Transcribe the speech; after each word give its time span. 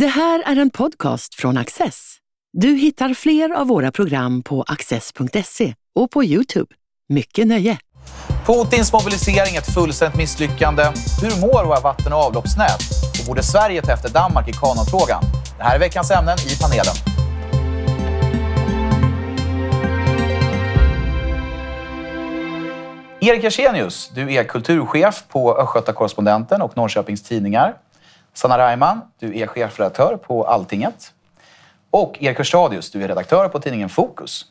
Det 0.00 0.06
här 0.06 0.42
är 0.46 0.56
en 0.56 0.70
podcast 0.70 1.34
från 1.34 1.56
Access. 1.56 2.16
Du 2.52 2.68
hittar 2.68 3.14
fler 3.14 3.50
av 3.50 3.66
våra 3.66 3.92
program 3.92 4.42
på 4.42 4.62
access.se 4.62 5.74
och 5.94 6.10
på 6.10 6.24
Youtube. 6.24 6.74
Mycket 7.08 7.46
nöje! 7.46 7.78
Putins 8.46 8.92
mobilisering 8.92 9.56
ett 9.56 9.74
fullständigt 9.74 10.18
misslyckande. 10.18 10.82
Hur 11.22 11.40
mår 11.40 11.64
våra 11.64 11.80
vatten 11.80 12.12
och 12.12 12.18
avloppsnät? 12.18 12.80
Och 13.20 13.26
borde 13.26 13.42
Sverige 13.42 13.82
ta 13.82 13.92
efter 13.92 14.08
Danmark 14.10 14.48
i 14.48 14.52
kanonfrågan? 14.52 15.22
Det 15.58 15.64
här 15.64 15.74
är 15.74 15.80
veckans 15.80 16.10
ämnen 16.10 16.36
i 16.38 16.62
panelen. 16.62 16.94
Erik 23.20 23.44
Ersenius, 23.44 24.10
du 24.14 24.34
är 24.34 24.44
kulturchef 24.44 25.24
på 25.28 25.58
Östgöta-Correspondenten 25.58 26.62
och 26.62 26.76
Norrköpings 26.76 27.22
Tidningar. 27.22 27.74
Sanna 28.36 28.58
Reimann, 28.58 29.00
du 29.18 29.38
är 29.38 29.46
chefredaktör 29.46 30.16
på 30.16 30.44
Alltinget. 30.44 31.12
Och 31.90 32.16
Erik 32.20 32.38
Hörstadius, 32.38 32.90
du 32.90 33.02
är 33.02 33.08
redaktör 33.08 33.48
på 33.48 33.60
tidningen 33.60 33.88
Fokus. 33.88 34.44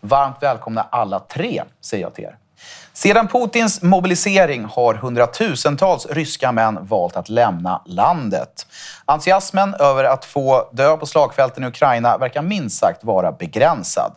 Varmt 0.00 0.36
välkomna 0.40 0.86
alla 0.90 1.20
tre, 1.20 1.62
säger 1.80 2.04
jag 2.04 2.14
till 2.14 2.24
er. 2.24 2.36
Sedan 2.92 3.28
Putins 3.28 3.82
mobilisering 3.82 4.64
har 4.64 4.94
hundratusentals 4.94 6.06
ryska 6.06 6.52
män 6.52 6.78
valt 6.82 7.16
att 7.16 7.28
lämna 7.28 7.82
landet. 7.86 8.66
Entusiasmen 9.04 9.74
över 9.74 10.04
att 10.04 10.24
få 10.24 10.68
dö 10.72 10.96
på 10.96 11.06
slagfälten 11.06 11.64
i 11.64 11.66
Ukraina 11.66 12.18
verkar 12.18 12.42
minst 12.42 12.78
sagt 12.78 13.04
vara 13.04 13.32
begränsad. 13.32 14.12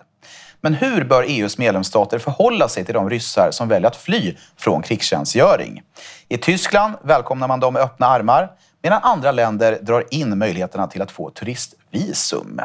Men 0.61 0.73
hur 0.73 1.03
bör 1.03 1.25
EUs 1.27 1.57
medlemsstater 1.57 2.19
förhålla 2.19 2.67
sig 2.67 2.85
till 2.85 2.93
de 2.93 3.09
ryssar 3.09 3.51
som 3.51 3.67
väljer 3.67 3.87
att 3.87 3.95
fly 3.95 4.35
från 4.57 4.81
krigstjänstgöring? 4.81 5.81
I 6.29 6.37
Tyskland 6.37 6.93
välkomnar 7.03 7.47
man 7.47 7.59
dem 7.59 7.73
med 7.73 7.81
öppna 7.81 8.07
armar 8.07 8.49
medan 8.85 8.99
andra 9.03 9.31
länder 9.31 9.79
drar 9.81 10.03
in 10.11 10.37
möjligheterna 10.37 10.87
till 10.87 11.01
att 11.01 11.11
få 11.11 11.29
turistvisum. 11.29 12.61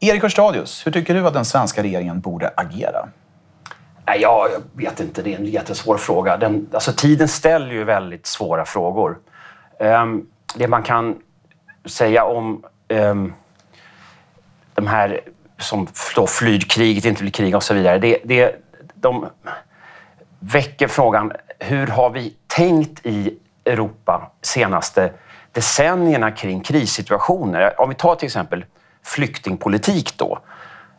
Erik 0.00 0.22
Hörstadius, 0.22 0.86
hur 0.86 0.92
tycker 0.92 1.14
du 1.14 1.26
att 1.26 1.34
den 1.34 1.44
svenska 1.44 1.82
regeringen 1.82 2.20
borde 2.20 2.52
agera? 2.56 3.08
Nej, 4.06 4.20
jag 4.20 4.48
vet 4.72 5.00
inte, 5.00 5.22
det 5.22 5.34
är 5.34 5.38
en 5.38 5.46
jättesvår 5.46 5.96
fråga. 5.96 6.36
Den, 6.36 6.68
alltså, 6.72 6.92
tiden 6.92 7.28
ställer 7.28 7.72
ju 7.72 7.84
väldigt 7.84 8.26
svåra 8.26 8.64
frågor. 8.64 9.18
Um, 9.80 10.26
det 10.56 10.68
man 10.68 10.82
kan 10.82 11.18
säga 11.84 12.24
om 12.24 12.64
um, 12.88 13.34
de 14.74 14.86
här 14.86 15.20
som 15.58 15.88
då 16.16 16.26
flyr 16.26 16.60
kriget, 16.60 17.04
inte 17.04 17.22
vill 17.22 17.32
kriga 17.32 17.56
och 17.56 17.62
så 17.62 17.74
vidare. 17.74 17.98
Det, 17.98 18.18
det, 18.24 18.54
de 18.94 19.26
väcker 20.38 20.88
frågan, 20.88 21.32
hur 21.58 21.86
har 21.86 22.10
vi 22.10 22.36
tänkt 22.46 23.06
i 23.06 23.38
Europa 23.66 24.30
senaste 24.42 25.12
decennierna 25.56 26.30
kring 26.30 26.60
krissituationer? 26.60 27.80
Om 27.80 27.88
vi 27.88 27.94
tar 27.94 28.14
till 28.14 28.26
exempel 28.26 28.64
flyktingpolitik 29.04 30.18
då. 30.18 30.38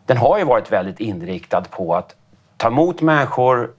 Den 0.05 0.17
har 0.17 0.37
ju 0.37 0.43
varit 0.43 0.71
väldigt 0.71 0.99
inriktad 0.99 1.61
på 1.61 1.95
att 1.95 2.15
ta 2.57 2.67
emot 2.67 3.01
människor 3.01 3.69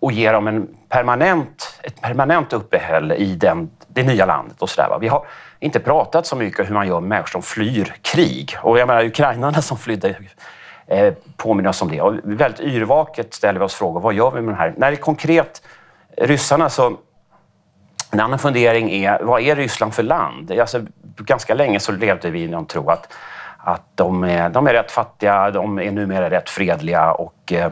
och 0.00 0.12
ge 0.12 0.32
dem 0.32 0.46
en 0.48 0.68
permanent, 0.88 1.80
ett 1.82 2.00
permanent 2.00 2.52
uppehälle 2.52 3.14
i 3.14 3.34
den, 3.34 3.70
det 3.88 4.02
nya 4.02 4.26
landet. 4.26 4.62
och 4.62 4.70
så 4.70 4.80
där, 4.80 4.98
Vi 4.98 5.08
har 5.08 5.26
inte 5.60 5.80
pratat 5.80 6.26
så 6.26 6.36
mycket 6.36 6.60
om 6.60 6.66
hur 6.66 6.74
man 6.74 6.88
gör 6.88 7.00
med 7.00 7.08
människor 7.08 7.28
som 7.28 7.42
flyr 7.42 7.94
krig. 8.02 8.56
Och 8.62 8.78
jag 8.78 8.86
menar, 8.86 9.04
ukrainarna 9.04 9.62
som 9.62 9.78
flydde 9.78 10.16
eh, 10.86 11.14
påminner 11.36 11.70
oss 11.70 11.82
om 11.82 11.90
det. 11.90 12.00
Och 12.00 12.14
väldigt 12.24 12.60
yrvaket 12.60 13.34
ställer 13.34 13.60
vi 13.60 13.66
oss 13.66 13.74
frågor, 13.74 14.00
vad 14.00 14.14
gör 14.14 14.30
vi 14.30 14.40
med 14.40 14.48
den 14.48 14.60
här? 14.60 14.74
När 14.76 14.90
det 14.90 14.96
är 14.96 15.00
konkret 15.00 15.62
ryssarna 16.16 16.68
så 16.68 16.96
en 18.10 18.20
annan 18.20 18.38
fundering 18.38 18.90
är, 18.90 19.22
vad 19.22 19.42
är 19.42 19.56
Ryssland 19.56 19.94
för 19.94 20.02
land? 20.02 20.52
Alltså, 20.60 20.80
ganska 21.16 21.54
länge 21.54 21.80
så 21.80 21.92
levde 21.92 22.30
vi 22.30 22.42
i 22.42 22.48
någon 22.48 22.66
tro 22.66 22.90
att, 22.90 23.12
att 23.58 23.82
de, 23.94 24.24
är, 24.24 24.48
de 24.48 24.66
är 24.66 24.72
rätt 24.72 24.90
fattiga, 24.90 25.50
de 25.50 25.78
är 25.78 25.90
numera 25.90 26.30
rätt 26.30 26.50
fredliga 26.50 27.12
och 27.12 27.52
eh, 27.52 27.70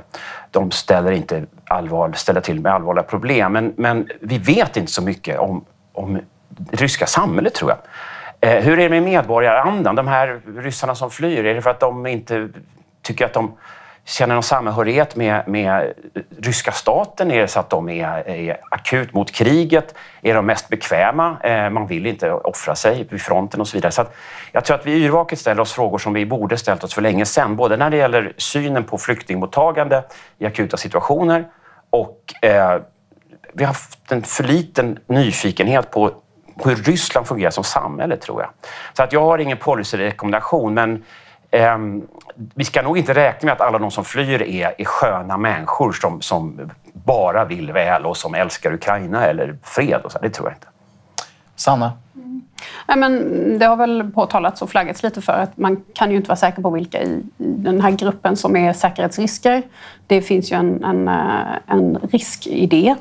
de 0.50 0.70
ställer 0.70 1.12
inte 1.12 1.44
allvar, 1.64 2.12
ställer 2.12 2.40
till 2.40 2.60
med 2.60 2.72
allvarliga 2.72 3.02
problem. 3.02 3.52
Men, 3.52 3.74
men 3.76 4.08
vi 4.20 4.38
vet 4.38 4.76
inte 4.76 4.92
så 4.92 5.02
mycket 5.02 5.38
om, 5.38 5.64
om 5.92 6.20
det 6.48 6.82
ryska 6.82 7.06
samhället, 7.06 7.54
tror 7.54 7.70
jag. 7.70 7.78
Eh, 8.40 8.62
hur 8.62 8.72
är 8.72 8.82
det 8.82 8.88
med 8.88 9.02
medborgarandan? 9.02 9.94
De 9.94 10.08
här 10.08 10.40
ryssarna 10.56 10.94
som 10.94 11.10
flyr, 11.10 11.44
är 11.44 11.54
det 11.54 11.62
för 11.62 11.70
att 11.70 11.80
de 11.80 12.06
inte 12.06 12.48
tycker 13.02 13.24
att 13.24 13.32
de 13.32 13.52
känner 14.06 14.34
någon 14.34 14.42
samhörighet 14.42 15.16
med, 15.16 15.48
med 15.48 15.92
ryska 16.38 16.72
staten? 16.72 17.30
Är 17.30 17.40
det 17.40 17.48
så 17.48 17.60
att 17.60 17.70
de 17.70 17.88
är, 17.88 18.28
är 18.28 18.58
akut 18.70 19.12
mot 19.14 19.32
kriget? 19.32 19.94
Är 20.22 20.34
de 20.34 20.46
mest 20.46 20.68
bekväma? 20.68 21.36
Eh, 21.42 21.70
man 21.70 21.86
vill 21.86 22.06
inte 22.06 22.32
offra 22.32 22.74
sig 22.74 23.06
vid 23.10 23.20
fronten 23.20 23.60
och 23.60 23.68
så 23.68 23.76
vidare. 23.76 23.92
Så 23.92 24.04
jag 24.52 24.64
tror 24.64 24.76
att 24.76 24.86
vi 24.86 25.04
yrvaket 25.04 25.38
ställer 25.38 25.62
oss 25.62 25.72
frågor 25.72 25.98
som 25.98 26.12
vi 26.12 26.26
borde 26.26 26.56
ställt 26.56 26.84
oss 26.84 26.94
för 26.94 27.02
länge 27.02 27.24
sedan. 27.24 27.56
Både 27.56 27.76
när 27.76 27.90
det 27.90 27.96
gäller 27.96 28.32
synen 28.36 28.84
på 28.84 28.98
flyktingmottagande 28.98 30.04
i 30.38 30.46
akuta 30.46 30.76
situationer 30.76 31.44
och 31.90 32.34
eh, 32.42 32.80
vi 33.52 33.64
har 33.64 33.68
haft 33.68 34.12
en 34.12 34.22
för 34.22 34.44
liten 34.44 34.98
nyfikenhet 35.06 35.90
på 35.90 36.12
hur 36.64 36.76
Ryssland 36.76 37.26
fungerar 37.26 37.50
som 37.50 37.64
samhälle, 37.64 38.16
tror 38.16 38.42
jag. 38.42 38.50
Så 38.92 39.02
att 39.02 39.12
jag 39.12 39.20
har 39.20 39.38
ingen 39.38 39.56
policyrekommendation, 39.56 40.74
men 40.74 41.04
vi 42.54 42.64
ska 42.64 42.82
nog 42.82 42.98
inte 42.98 43.14
räkna 43.14 43.46
med 43.46 43.52
att 43.52 43.60
alla 43.60 43.78
de 43.78 43.90
som 43.90 44.04
flyr 44.04 44.42
är, 44.42 44.74
är 44.78 44.84
sköna 44.84 45.36
människor 45.36 45.92
som, 45.92 46.20
som 46.20 46.70
bara 46.92 47.44
vill 47.44 47.72
väl 47.72 48.06
och 48.06 48.16
som 48.16 48.34
älskar 48.34 48.72
Ukraina 48.72 49.24
eller 49.24 49.58
fred. 49.62 50.00
Och 50.04 50.12
så. 50.12 50.18
Det 50.18 50.30
tror 50.30 50.48
jag 50.48 50.56
inte. 50.56 50.66
Sanna? 51.56 51.92
Mm. 52.14 52.42
Nej, 52.88 52.98
men 52.98 53.58
det 53.58 53.66
har 53.66 53.76
väl 53.76 54.10
påtalats 54.14 54.62
och 54.62 54.70
flaggats 54.70 55.02
lite 55.02 55.22
för 55.22 55.32
att 55.32 55.56
man 55.56 55.84
kan 55.94 56.10
ju 56.10 56.16
inte 56.16 56.28
vara 56.28 56.36
säker 56.36 56.62
på 56.62 56.70
vilka 56.70 57.02
i, 57.02 57.22
i 57.38 57.54
den 57.58 57.80
här 57.80 57.90
gruppen 57.90 58.36
som 58.36 58.56
är 58.56 58.72
säkerhetsrisker. 58.72 59.62
Det 60.06 60.22
finns 60.22 60.52
ju 60.52 60.56
en, 60.56 60.84
en, 60.84 61.08
eh, 61.08 61.56
en 61.66 61.98
risk 62.12 62.46
i 62.46 62.66
det. 62.66 62.94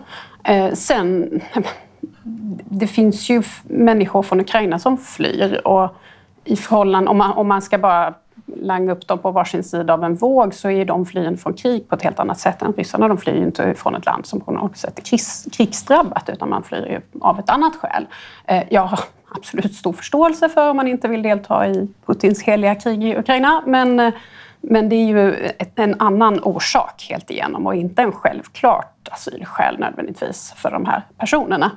Eh, 0.44 0.74
sen, 0.74 1.42
det 2.64 2.88
finns 2.88 3.30
ju 3.30 3.44
människor 3.64 4.24
från 4.24 4.40
Ukraina 4.40 4.80
som 4.80 4.98
flyr 4.98 5.62
och 5.68 5.96
i 6.44 6.56
förhållande, 6.56 7.10
om 7.10 7.18
man, 7.18 7.32
om 7.32 7.48
man 7.48 7.62
ska 7.62 7.78
bara 7.78 8.14
langa 8.56 8.92
upp 8.92 9.08
dem 9.08 9.20
på 9.20 9.32
varsin 9.32 9.64
sida 9.64 9.94
av 9.94 10.04
en 10.04 10.16
våg 10.16 10.54
så 10.54 10.70
är 10.70 10.86
de 10.86 11.06
flyende 11.06 11.38
från 11.38 11.54
krig 11.54 11.90
på 11.90 11.96
ett 11.96 12.02
helt 12.02 12.20
annat 12.20 12.40
sätt 12.40 12.62
än 12.62 12.74
ryssarna. 12.74 13.08
De 13.08 13.18
flyr 13.18 13.36
inte 13.36 13.74
från 13.74 13.96
ett 13.96 14.06
land 14.06 14.26
som 14.26 14.42
på 14.42 14.52
något 14.52 14.78
sätt 14.78 15.00
är 15.00 15.04
krigs, 15.04 15.48
krigsdrabbat 15.52 16.30
utan 16.30 16.50
man 16.50 16.64
flyr 16.64 17.02
av 17.22 17.40
ett 17.40 17.50
annat 17.50 17.76
skäl. 17.76 18.06
Eh, 18.46 18.64
jag 18.70 18.82
har 18.82 19.00
absolut 19.36 19.76
stor 19.76 19.94
förståelse 19.94 20.50
för 20.50 20.70
om 20.70 20.78
man 20.78 20.88
inte 20.88 21.08
vill 21.08 21.22
delta 21.22 21.68
i 21.68 21.88
Putins 22.06 22.44
heliga 22.44 22.76
krig 22.76 23.04
i 23.04 23.18
Ukraina 23.18 23.64
men, 23.66 24.00
eh, 24.00 24.14
men 24.62 24.90
det 24.90 24.96
är 24.96 25.06
ju 25.06 25.50
en 25.76 26.02
annan 26.02 26.40
orsak 26.44 27.08
helt 27.10 27.32
igenom 27.32 27.68
och 27.68 27.76
inte 27.76 28.02
en 28.02 28.12
självklart 28.12 29.10
asylskäl 29.12 29.80
nödvändigtvis 29.80 30.54
för 30.58 30.72
de 30.72 30.86
här 30.86 31.02
personerna. 31.18 31.72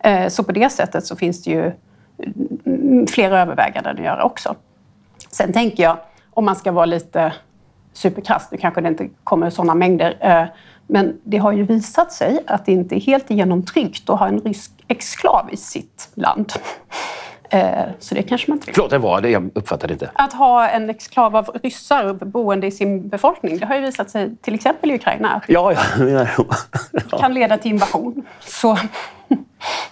Eh, 0.00 0.28
så 0.28 0.44
på 0.44 0.52
det 0.52 0.72
sättet 0.72 1.06
så 1.06 1.16
finns 1.16 1.42
det 1.42 1.50
ju 1.50 1.60
mm, 1.60 2.58
mm, 2.66 3.06
flera 3.06 3.40
överväganden 3.40 3.96
att 3.96 4.04
göra 4.04 4.24
också. 4.24 4.54
Sen 5.30 5.52
tänker 5.52 5.82
jag, 5.82 5.96
om 6.34 6.44
man 6.44 6.56
ska 6.56 6.72
vara 6.72 6.86
lite 6.86 7.32
superkrass, 7.92 8.48
nu 8.50 8.58
kanske 8.58 8.80
det 8.80 8.88
inte 8.88 9.08
kommer 9.24 9.50
sådana 9.50 9.74
mängder, 9.74 10.16
eh, 10.20 10.44
men 10.86 11.20
det 11.24 11.38
har 11.38 11.52
ju 11.52 11.62
visat 11.62 12.12
sig 12.12 12.38
att 12.46 12.66
det 12.66 12.72
inte 12.72 12.96
är 12.96 13.00
helt 13.00 13.30
igenom 13.30 13.62
tryggt 13.62 14.10
att 14.10 14.18
ha 14.18 14.28
en 14.28 14.40
rysk 14.40 14.70
exklav 14.88 15.48
i 15.52 15.56
sitt 15.56 16.08
land. 16.14 16.52
Eh, 17.54 17.84
så 17.98 18.14
det 18.14 18.22
kanske 18.22 18.50
man 18.50 18.56
inte 18.56 18.66
vill. 18.66 18.74
Förlåt, 18.74 18.90
det 18.90 18.98
var 18.98 19.20
det? 19.20 19.30
Jag 19.30 19.50
uppfattade 19.54 19.92
inte. 19.92 20.10
Att 20.14 20.32
ha 20.32 20.68
en 20.68 20.90
exklav 20.90 21.36
av 21.36 21.50
ryssar 21.62 22.12
boende 22.12 22.66
i 22.66 22.70
sin 22.70 23.08
befolkning, 23.08 23.58
det 23.58 23.66
har 23.66 23.74
ju 23.74 23.80
visat 23.80 24.10
sig 24.10 24.36
till 24.36 24.54
exempel 24.54 24.90
i 24.90 24.94
Ukraina. 24.94 25.42
Ja, 25.48 25.72
ja, 25.72 25.80
menar 26.04 26.30
ja. 27.10 27.18
kan 27.18 27.34
leda 27.34 27.58
till 27.58 27.70
invasion. 27.70 28.26
Så 28.40 28.78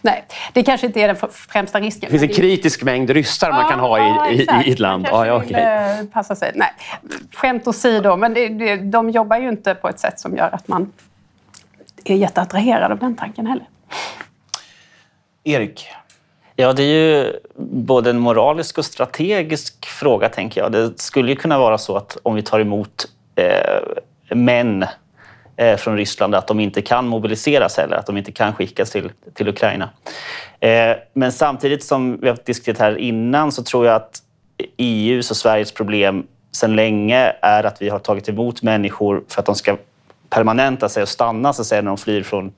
nej, 0.01 0.25
det 0.53 0.63
kanske 0.63 0.87
inte 0.87 1.01
är 1.01 1.07
den 1.07 1.17
främsta 1.31 1.81
risken. 1.81 2.11
Det 2.13 2.19
finns 2.19 2.31
en 2.31 2.43
kritisk 2.43 2.83
mängd 2.83 3.11
ryssar 3.11 3.51
man 3.51 3.71
kan 3.71 3.81
ha 3.81 3.99
i, 4.31 4.35
i, 4.35 4.47
i 4.67 4.73
ett 4.73 4.79
land. 4.79 5.07
Man 5.13 5.27
ja, 5.27 5.37
okay. 5.37 5.47
vill 5.47 5.57
eh, 5.57 6.13
passa 6.13 6.35
sig. 6.35 6.53
Nej, 6.55 6.73
skämt 7.33 7.67
åsido, 7.67 8.17
men 8.17 8.35
det, 8.35 8.49
det, 8.49 8.77
de 8.77 9.11
jobbar 9.11 9.37
ju 9.37 9.49
inte 9.49 9.75
på 9.75 9.89
ett 9.89 10.01
sätt 10.01 10.21
som 10.21 10.37
gör 10.37 10.55
att 10.55 10.69
man 10.69 10.93
är 12.05 12.17
jätteattraherad 12.17 12.93
av 12.93 12.99
den 12.99 13.17
tanken 13.17 13.47
heller. 13.47 13.67
Erik, 15.45 15.89
Ja, 16.61 16.73
det 16.73 16.83
är 16.83 16.87
ju 16.87 17.33
både 17.57 18.11
en 18.11 18.19
moralisk 18.19 18.79
och 18.79 18.85
strategisk 18.85 19.87
fråga, 19.87 20.29
tänker 20.29 20.61
jag. 20.61 20.73
Det 20.73 21.01
skulle 21.01 21.31
ju 21.31 21.37
kunna 21.37 21.59
vara 21.59 21.79
så 21.79 21.97
att 21.97 22.19
om 22.23 22.35
vi 22.35 22.43
tar 22.43 22.61
emot 22.61 23.07
eh, 23.35 24.35
män 24.37 24.85
Eh, 25.57 25.77
från 25.77 25.97
Ryssland, 25.97 26.35
att 26.35 26.47
de 26.47 26.61
inte 26.61 26.83
kan 26.83 27.07
mobiliseras 27.07 27.77
heller, 27.77 27.97
att 27.97 28.07
de 28.07 28.17
inte 28.17 28.33
kan 28.33 28.55
skickas 28.55 28.91
till, 28.91 29.13
till 29.35 29.49
Ukraina. 29.49 29.91
Eh, 30.61 30.97
men 31.13 31.33
samtidigt 31.33 31.85
som 31.85 32.21
vi 32.21 32.29
har 32.29 32.39
diskuterat 32.45 32.79
här 32.79 32.99
innan 32.99 33.53
så 33.53 33.63
tror 33.63 33.87
jag 33.87 33.95
att 33.95 34.23
EUs 34.77 35.31
och 35.31 35.37
Sveriges 35.37 35.73
problem 35.73 36.27
sedan 36.53 36.77
länge 36.77 37.33
är 37.43 37.65
att 37.65 37.83
vi 37.83 37.89
har 37.89 37.99
tagit 37.99 38.29
emot 38.29 38.63
människor 38.63 39.25
för 39.29 39.41
att 39.41 39.47
de 39.47 39.55
ska 39.55 39.77
permanenta 40.31 40.89
sig 40.89 41.03
och 41.03 41.09
stanna 41.09 41.53
så 41.53 41.63
att 41.63 41.67
säga, 41.67 41.83
när 41.83 41.91
de 41.91 41.99
flyr 41.99 42.23
från 42.23 42.53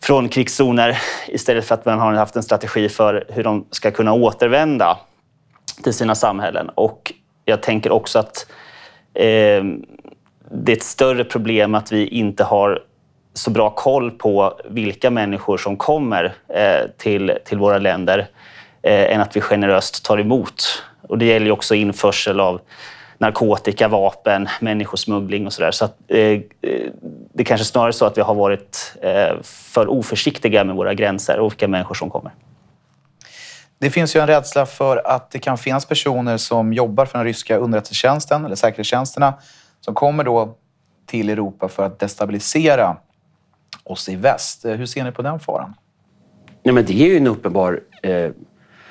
från 0.00 0.28
krigszoner 0.28 0.98
istället 1.28 1.64
för 1.64 1.74
att 1.74 1.84
man 1.84 1.98
har 1.98 2.12
haft 2.12 2.36
en 2.36 2.42
strategi 2.42 2.88
för 2.88 3.24
hur 3.28 3.44
de 3.44 3.66
ska 3.70 3.90
kunna 3.90 4.12
återvända. 4.12 4.98
till 5.82 5.94
sina 5.94 6.14
samhällen. 6.14 6.68
Och 6.68 7.12
jag 7.44 7.62
tänker 7.62 7.92
också 7.92 8.18
att 8.18 8.46
eh, 9.14 9.64
det 10.50 10.72
är 10.72 10.76
ett 10.76 10.82
större 10.82 11.24
problem 11.24 11.74
att 11.74 11.92
vi 11.92 12.06
inte 12.06 12.44
har 12.44 12.82
så 13.34 13.50
bra 13.50 13.70
koll 13.70 14.10
på 14.10 14.60
vilka 14.64 15.10
människor 15.10 15.56
som 15.56 15.76
kommer 15.76 16.34
eh, 16.48 16.90
till, 16.98 17.32
till 17.44 17.58
våra 17.58 17.78
länder 17.78 18.18
eh, 18.82 19.14
än 19.14 19.20
att 19.20 19.36
vi 19.36 19.40
generöst 19.40 20.04
tar 20.04 20.18
emot. 20.18 20.82
Och 21.02 21.18
det 21.18 21.24
gäller 21.24 21.50
också 21.50 21.74
införsel 21.74 22.40
av 22.40 22.60
narkotika, 23.18 23.88
vapen, 23.88 24.48
människosmuggling 24.60 25.46
och 25.46 25.52
sådär. 25.52 25.70
Så 25.70 25.84
att, 25.84 25.96
eh, 26.08 26.18
eh 26.18 26.40
det 27.34 27.44
kanske 27.44 27.64
snarare 27.64 27.90
är 27.90 27.92
så 27.92 28.04
att 28.04 28.18
vi 28.18 28.22
har 28.22 28.34
varit 28.34 28.96
eh, 29.02 29.42
för 29.42 29.90
oförsiktiga 29.90 30.64
med 30.64 30.76
våra 30.76 30.94
gränser 30.94 31.38
och 31.38 31.52
vilka 31.52 31.68
människor 31.68 31.94
som 31.94 32.10
kommer. 32.10 32.32
Det 33.78 33.90
finns 33.90 34.16
ju 34.16 34.20
en 34.20 34.26
rädsla 34.26 34.66
för 34.66 35.06
att 35.06 35.30
det 35.30 35.38
kan 35.38 35.58
finnas 35.58 35.86
personer 35.86 36.36
som 36.36 36.72
jobbar 36.72 37.06
för 37.06 37.18
den 37.18 37.26
ryska 37.26 37.56
underrättelsetjänsten 37.56 38.44
eller 38.44 38.56
säkerhetstjänsterna 38.56 39.34
som 39.84 39.94
kommer 39.94 40.24
då 40.24 40.56
till 41.06 41.30
Europa 41.30 41.68
för 41.68 41.86
att 41.86 41.98
destabilisera 41.98 42.96
oss 43.84 44.08
i 44.08 44.16
väst. 44.16 44.64
Eh, 44.64 44.72
hur 44.72 44.86
ser 44.86 45.04
ni 45.04 45.12
på 45.12 45.22
den 45.22 45.40
faran? 45.40 45.74
Nej, 46.62 46.74
men 46.74 46.84
det 46.84 46.92
är 46.92 47.06
ju 47.06 47.16
en 47.16 47.26
uppenbar 47.26 47.80
eh, 48.02 48.30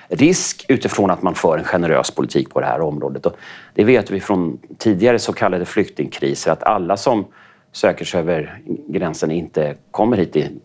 risk 0.08 0.66
utifrån 0.68 1.12
att 1.12 1.22
man 1.22 1.36
för 1.36 1.58
en 1.58 1.64
generös 1.64 2.12
politik 2.12 2.50
på 2.50 2.60
det 2.60 2.66
här 2.66 2.82
området. 2.82 3.26
Och 3.26 3.36
det 3.74 3.84
vet 3.84 4.12
vi 4.12 4.20
från 4.20 4.60
tidigare 4.78 5.20
så 5.20 5.34
kallade 5.34 5.66
flyktingkriser 5.66 6.52
att 6.52 6.64
alla 6.64 6.98
som 6.98 7.26
söker 7.72 8.06
sig 8.06 8.20
över 8.20 8.62
gränsen 8.88 9.32
inte 9.32 9.76
kommer 9.92 10.18
hit 10.18 10.36
i, 10.36 10.60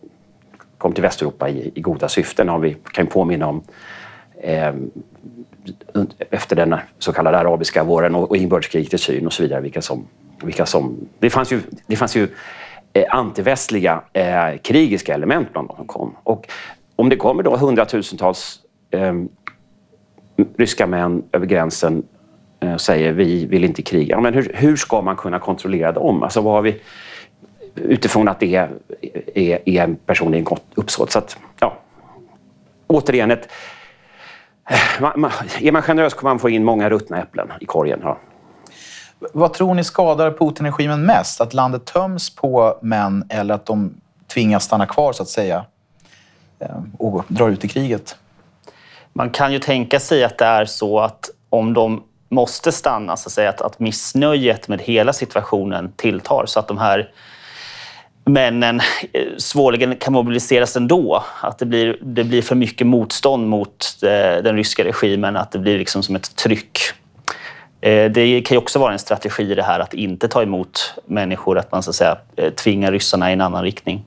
kom 0.77 0.93
till 0.93 1.03
Västeuropa 1.03 1.49
i, 1.49 1.71
i 1.75 1.81
goda 1.81 2.09
syften. 2.09 2.49
Har 2.49 2.59
vi 2.59 2.77
kan 2.91 3.07
påminna 3.07 3.47
om 3.47 3.63
eh, 4.41 4.73
efter 6.29 6.55
den 6.55 6.75
så 6.99 7.13
kallade 7.13 7.37
arabiska 7.37 7.83
våren 7.83 8.15
och, 8.15 8.29
och 8.29 8.37
inbördeskriget 8.37 8.93
i 8.93 8.97
Syrien 8.97 9.25
och 9.25 9.33
så 9.33 9.43
vidare. 9.43 9.61
Vilka 9.61 9.81
som, 9.81 10.07
vilka 10.43 10.65
som, 10.65 11.07
det 11.19 11.29
fanns 11.29 11.51
ju, 11.51 11.61
det 11.87 11.95
fanns 11.95 12.15
ju 12.15 12.27
eh, 12.93 13.05
antivästliga 13.09 14.01
eh, 14.13 14.57
krigiska 14.63 15.13
element 15.13 15.51
bland 15.51 15.67
de 15.67 15.75
som 15.75 15.87
kom. 15.87 16.15
Och 16.23 16.47
om 16.95 17.09
det 17.09 17.15
kommer 17.15 17.43
då 17.43 17.55
hundratusentals 17.55 18.59
eh, 18.91 19.13
ryska 20.57 20.87
män 20.87 21.23
över 21.31 21.45
gränsen 21.45 22.03
eh, 22.59 22.75
säger 22.75 23.13
vi 23.13 23.45
vill 23.45 23.63
inte 23.63 23.81
kriga. 23.81 24.19
Men 24.19 24.33
hur, 24.33 24.51
hur 24.55 24.75
ska 24.75 25.01
man 25.01 25.15
kunna 25.15 25.39
kontrollera 25.39 25.91
dem? 25.91 26.23
Alltså 26.23 26.41
vad 26.41 26.53
har 26.53 26.61
vi, 26.61 26.81
utifrån 27.75 28.27
att 28.27 28.39
det 28.39 28.55
är, 28.55 28.69
är, 29.35 29.69
är 29.69 29.83
en 29.83 29.95
person 29.95 30.33
i 30.33 30.37
en 30.37 30.43
gott 30.43 30.65
uppsåt. 30.75 31.11
Så 31.11 31.19
att, 31.19 31.37
ja, 31.59 31.77
återigen, 32.87 33.31
ett, 33.31 33.49
man, 34.99 35.11
man, 35.15 35.31
är 35.59 35.71
man 35.71 35.81
generös 35.81 36.13
kommer 36.13 36.31
man 36.31 36.39
få 36.39 36.49
in 36.49 36.63
många 36.63 36.89
ruttna 36.89 37.21
äpplen 37.21 37.51
i 37.61 37.65
korgen. 37.65 37.99
Ja. 38.03 38.17
Vad 39.33 39.53
tror 39.53 39.73
ni 39.73 39.83
skadar 39.83 40.31
Putin-regimen 40.31 41.05
mest? 41.05 41.41
Att 41.41 41.53
landet 41.53 41.85
töms 41.85 42.35
på 42.35 42.79
män 42.81 43.25
eller 43.29 43.53
att 43.53 43.65
de 43.65 43.93
tvingas 44.33 44.63
stanna 44.63 44.85
kvar, 44.85 45.13
så 45.13 45.23
att 45.23 45.29
säga, 45.29 45.65
eh, 46.59 46.67
och 46.97 47.25
drar 47.27 47.49
ut 47.49 47.65
i 47.65 47.67
kriget? 47.67 48.15
Man 49.13 49.29
kan 49.29 49.53
ju 49.53 49.59
tänka 49.59 49.99
sig 49.99 50.23
att 50.23 50.37
det 50.37 50.45
är 50.45 50.65
så 50.65 50.99
att 50.99 51.29
om 51.49 51.73
de 51.73 52.03
måste 52.29 52.71
stanna, 52.71 53.17
så 53.17 53.27
att, 53.27 53.33
säga, 53.33 53.49
att, 53.49 53.61
att 53.61 53.79
missnöjet 53.79 54.67
med 54.67 54.81
hela 54.81 55.13
situationen 55.13 55.93
tilltar 55.95 56.45
så 56.45 56.59
att 56.59 56.67
de 56.67 56.77
här 56.77 57.11
männen 58.33 58.79
eh, 59.13 59.23
svårligen 59.37 59.95
kan 59.95 60.13
mobiliseras 60.13 60.75
ändå. 60.75 61.23
Att 61.41 61.59
det 61.59 61.65
blir, 61.65 61.97
det 62.01 62.23
blir 62.23 62.41
för 62.41 62.55
mycket 62.55 62.87
motstånd 62.87 63.47
mot 63.47 63.85
eh, 64.03 64.43
den 64.43 64.55
ryska 64.55 64.83
regimen, 64.83 65.37
att 65.37 65.51
det 65.51 65.59
blir 65.59 65.77
liksom 65.77 66.03
som 66.03 66.15
ett 66.15 66.35
tryck. 66.35 66.79
Eh, 67.81 68.11
det 68.11 68.41
kan 68.41 68.55
ju 68.55 68.59
också 68.59 68.79
vara 68.79 68.93
en 68.93 68.99
strategi 68.99 69.55
det 69.55 69.63
här 69.63 69.79
att 69.79 69.93
inte 69.93 70.27
ta 70.27 70.43
emot 70.43 70.93
människor, 71.05 71.57
att 71.57 71.71
man 71.71 71.83
så 71.83 71.89
att 71.89 71.95
säga, 71.95 72.17
tvingar 72.55 72.91
ryssarna 72.91 73.29
i 73.29 73.33
en 73.33 73.41
annan 73.41 73.63
riktning. 73.63 74.05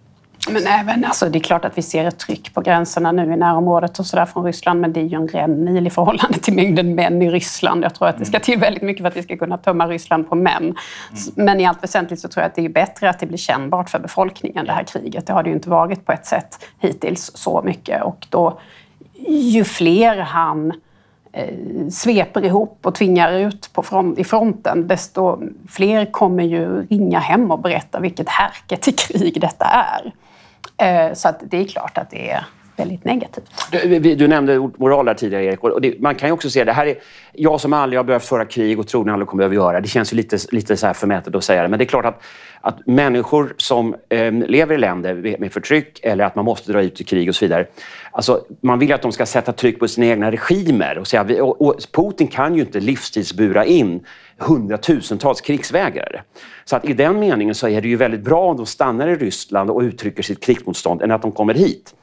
Men 0.49 0.67
även, 0.67 1.05
alltså, 1.05 1.29
det 1.29 1.39
är 1.39 1.41
klart 1.41 1.65
att 1.65 1.79
vi 1.79 1.83
ser 1.83 2.05
ett 2.05 2.19
tryck 2.19 2.55
på 2.55 2.61
gränserna 2.61 3.13
nu 3.13 3.33
i 3.33 3.37
närområdet 3.37 3.99
och 3.99 4.07
sådär 4.07 4.27
från 4.27 4.45
Ryssland, 4.45 4.81
men 4.81 4.93
det 4.93 5.01
är 5.01 5.05
ju 5.05 5.17
en 5.17 5.29
rännil 5.29 5.87
i 5.87 5.91
förhållande 5.91 6.39
till 6.39 6.55
mängden 6.55 6.95
män 6.95 7.23
i 7.23 7.31
Ryssland. 7.31 7.85
Jag 7.85 7.95
tror 7.95 8.09
att 8.09 8.19
det 8.19 8.25
ska 8.25 8.39
till 8.39 8.59
väldigt 8.59 8.83
mycket 8.83 9.03
för 9.03 9.09
att 9.09 9.17
vi 9.17 9.23
ska 9.23 9.37
kunna 9.37 9.59
tömma 9.59 9.87
Ryssland 9.87 10.29
på 10.29 10.35
män. 10.35 10.63
Mm. 10.63 10.77
Men 11.35 11.61
i 11.61 11.67
allt 11.67 11.83
väsentligt 11.83 12.21
så 12.21 12.29
tror 12.29 12.43
jag 12.43 12.49
att 12.49 12.55
det 12.55 12.65
är 12.65 12.69
bättre 12.69 13.11
att 13.11 13.19
det 13.19 13.27
blir 13.27 13.39
kännbart 13.39 13.91
för 13.91 13.99
befolkningen, 13.99 14.67
det 14.67 14.73
här 14.73 14.85
kriget. 14.85 15.27
Det 15.27 15.33
har 15.33 15.43
det 15.43 15.49
ju 15.49 15.55
inte 15.55 15.71
varit 15.71 16.07
på 16.07 16.13
ett 16.13 16.27
sätt 16.27 16.65
hittills 16.79 17.31
så 17.35 17.63
mycket. 17.63 18.03
Och 18.03 18.27
då, 18.31 18.61
ju 19.29 19.65
fler 19.65 20.19
han 20.19 20.73
eh, 21.33 21.89
sveper 21.91 22.45
ihop 22.45 22.79
och 22.83 22.95
tvingar 22.95 23.33
ut 23.33 23.71
på 23.73 23.83
front, 23.83 24.19
i 24.19 24.25
fronten, 24.25 24.89
desto 24.89 25.43
fler 25.69 26.05
kommer 26.05 26.45
ju 26.45 26.87
ringa 26.87 27.19
hem 27.19 27.51
och 27.51 27.59
berätta 27.59 28.01
vilket 28.01 28.29
härke 28.29 28.77
till 28.77 28.97
krig 28.97 29.41
detta 29.41 29.65
är. 29.65 30.13
Eh, 30.77 31.13
så 31.15 31.29
att 31.29 31.43
det 31.51 31.57
är 31.57 31.65
klart 31.65 31.99
att 31.99 32.11
det 32.11 32.31
är 32.31 32.45
väldigt 32.77 33.05
negativt. 33.05 33.51
Du, 33.73 34.15
du 34.15 34.29
nämnde 34.29 34.59
moral 34.59 35.07
där 35.07 35.15
tidigare, 35.15 35.45
Erik. 35.45 35.65
Och 35.65 35.81
det, 35.81 36.01
man 36.01 36.15
kan 36.15 36.29
ju 36.29 36.33
också 36.33 36.51
se 36.51 36.65
det 36.65 36.73
här 36.73 36.87
är... 36.87 36.97
Jag 37.33 37.61
som 37.61 37.73
aldrig 37.73 37.99
har 37.99 38.05
behövt 38.05 38.25
föra 38.25 38.45
krig 38.45 38.79
och 38.79 38.89
troligen 38.89 39.13
aldrig 39.13 39.29
kommer 39.29 39.41
behöva 39.41 39.55
göra 39.55 39.81
det. 39.81 39.89
känns 39.89 40.13
ju 40.13 40.17
lite, 40.17 40.39
lite 40.53 40.77
så 40.77 40.87
här 40.87 40.95
förmätet 40.95 41.35
att 41.35 41.45
säga 41.45 41.63
det. 41.63 41.69
Men 41.69 41.79
det 41.79 41.85
är 41.85 41.87
klart 41.87 42.05
att, 42.05 42.23
att 42.61 42.87
människor 42.87 43.55
som 43.57 43.97
eh, 44.09 44.33
lever 44.33 44.75
i 44.75 44.79
länder 44.79 45.37
med 45.39 45.53
förtryck 45.53 46.01
eller 46.03 46.25
att 46.25 46.35
man 46.35 46.45
måste 46.45 46.73
dra 46.73 46.83
ut 46.83 47.01
i 47.01 47.05
krig 47.05 47.29
och 47.29 47.35
så 47.35 47.45
vidare. 47.45 47.67
Alltså, 48.11 48.45
man 48.61 48.79
vill 48.79 48.93
att 48.93 49.03
de 49.03 49.13
ska 49.13 49.27
sätta 49.27 49.53
tryck 49.53 49.79
på 49.79 49.89
sina 49.89 50.07
egna 50.07 50.31
regimer. 50.31 50.99
Och, 50.99 51.07
säga, 51.07 51.45
och, 51.45 51.63
och 51.63 51.77
Putin 51.93 52.27
kan 52.27 52.55
ju 52.55 52.61
inte 52.61 52.81
livstidsbura 52.81 53.65
in 53.65 54.07
hundratusentals 54.43 55.41
krigsvägrare. 55.41 56.23
Så 56.65 56.77
att 56.77 56.85
i 56.85 56.93
den 56.93 57.19
meningen 57.19 57.55
så 57.55 57.69
är 57.69 57.81
det 57.81 57.89
ju 57.89 57.97
väldigt 57.97 58.21
bra 58.21 58.51
om 58.51 58.57
de 58.57 58.67
stannar 58.67 59.09
i 59.09 59.17
Ryssland 59.17 59.71
och 59.71 59.81
uttrycker 59.81 60.23
sitt 60.23 60.45
krigsmotstånd 60.45 61.03
än 61.03 61.11
att 61.11 61.23
de 61.23 61.33
kommer 61.33 61.55
hit. 61.55 61.95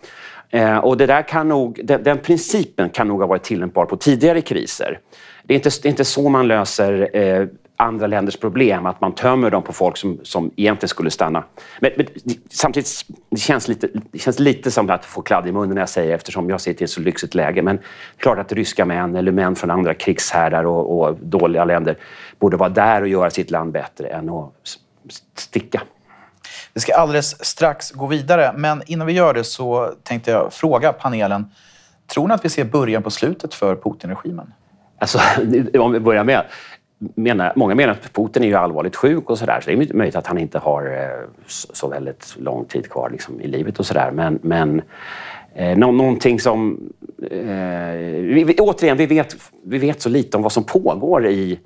Eh, 0.50 0.78
och 0.78 0.98
det 0.98 1.06
där 1.06 1.22
kan 1.22 1.50
nog, 1.50 1.82
den, 1.84 2.04
den, 2.04 2.18
principen 2.18 2.90
kan 2.90 3.08
nog 3.08 3.20
ha 3.20 3.28
varit 3.28 3.44
tillämpbar 3.44 3.86
på 3.86 3.98
tidigare 3.98 4.42
kriser. 4.42 5.00
Det 5.44 5.54
är 5.54 5.56
inte, 5.56 5.70
det 5.82 5.88
är 5.88 5.90
inte 5.90 6.06
så 6.06 6.30
man 6.30 6.48
löser 6.48 7.18
eh, 7.18 7.48
andra 7.80 8.08
länders 8.08 8.38
problem, 8.38 8.86
att 8.86 9.02
man 9.02 9.16
tömmer 9.16 9.52
dem 9.52 9.64
på 9.64 9.74
folk 9.74 9.98
som, 9.98 10.20
som 10.24 10.52
egentligen 10.56 10.90
skulle 10.90 11.12
stanna. 11.12 11.44
Men, 11.80 11.92
men 11.98 12.08
samtidigt 12.50 13.06
det 13.30 13.38
känns 13.38 13.68
lite, 13.68 13.90
det 14.12 14.20
känns 14.20 14.40
lite 14.40 14.72
som 14.72 14.90
att 14.90 15.06
få 15.06 15.22
kladd 15.22 15.48
i 15.48 15.52
munnen 15.52 15.76
när 15.76 15.81
jag 15.81 15.90
säger 15.90 16.16
eftersom 16.16 16.50
jag 16.50 16.62
sitter 16.62 16.81
i 16.81 16.84
ett 16.84 16.90
så 16.90 17.02
lyxigt 17.02 17.36
läge. 17.36 17.62
Men 17.62 17.80
klart 18.18 18.38
att 18.38 18.52
ryska 18.52 18.86
män 18.86 19.16
eller 19.16 19.31
män 19.31 19.56
från 19.56 19.72
andra 19.72 19.94
krigshärdar 19.94 20.64
och, 20.64 21.00
och 21.00 21.18
dåliga 21.22 21.66
länder 21.66 21.98
borde 22.40 22.57
vara 22.57 22.69
där 22.69 23.02
och 23.02 23.07
göra 23.07 23.30
sitt 23.30 23.52
land 23.52 23.71
bättre 23.71 24.07
än 24.07 24.30
att 24.30 24.78
sticka. 25.36 25.81
Vi 26.74 26.81
ska 26.81 26.95
alldeles 26.95 27.45
strax 27.45 27.92
gå 27.92 28.07
vidare, 28.07 28.54
men 28.57 28.81
innan 28.86 29.07
vi 29.07 29.14
gör 29.14 29.33
det 29.33 29.44
så 29.44 29.94
tänkte 30.04 30.31
jag 30.31 30.54
fråga 30.54 30.94
panelen. 30.94 31.52
Tror 32.07 32.28
ni 32.28 32.33
att 32.33 32.45
vi 32.45 32.50
ser 32.50 32.66
början 32.66 33.04
på 33.04 33.09
slutet 33.09 33.54
för 33.54 33.76
Putin-regimen? 33.76 34.54
Alltså, 35.00 35.19
om 35.80 35.92
vi 35.92 36.00
börjar 36.00 36.24
med 36.24 36.45
menar, 37.16 37.54
många 37.56 37.76
menar 37.76 37.94
att 37.94 38.14
Putin 38.14 38.44
är 38.44 38.48
ju 38.48 38.56
allvarligt 38.56 38.96
sjuk 38.96 39.30
och 39.30 39.38
sådär, 39.38 39.60
så 39.62 39.70
det 39.70 39.74
är 39.74 39.94
möjligt 39.94 40.16
att 40.16 40.28
han 40.28 40.38
inte 40.38 40.60
har 40.60 40.86
eh, 40.86 41.28
så 41.48 41.88
väldigt 41.88 42.36
lång 42.40 42.66
tid 42.66 42.90
kvar 42.90 43.10
liksom, 43.10 43.42
i 43.42 43.48
livet 43.48 43.80
och 43.80 43.86
sådär. 43.86 44.12
Men, 44.12 44.40
men 44.42 44.82
eh, 45.56 45.78
någonting 45.78 46.40
som... 46.40 46.80
Eh, 47.32 47.38
vi, 48.22 48.56
återigen, 48.60 48.98
vi 48.98 49.06
vet, 49.06 49.36
vi 49.64 49.78
vet 49.78 50.02
så 50.02 50.10
lite 50.10 50.38
om 50.38 50.44
vad 50.44 50.52
som 50.52 50.64
pågår 50.64 51.28
i, 51.28 51.60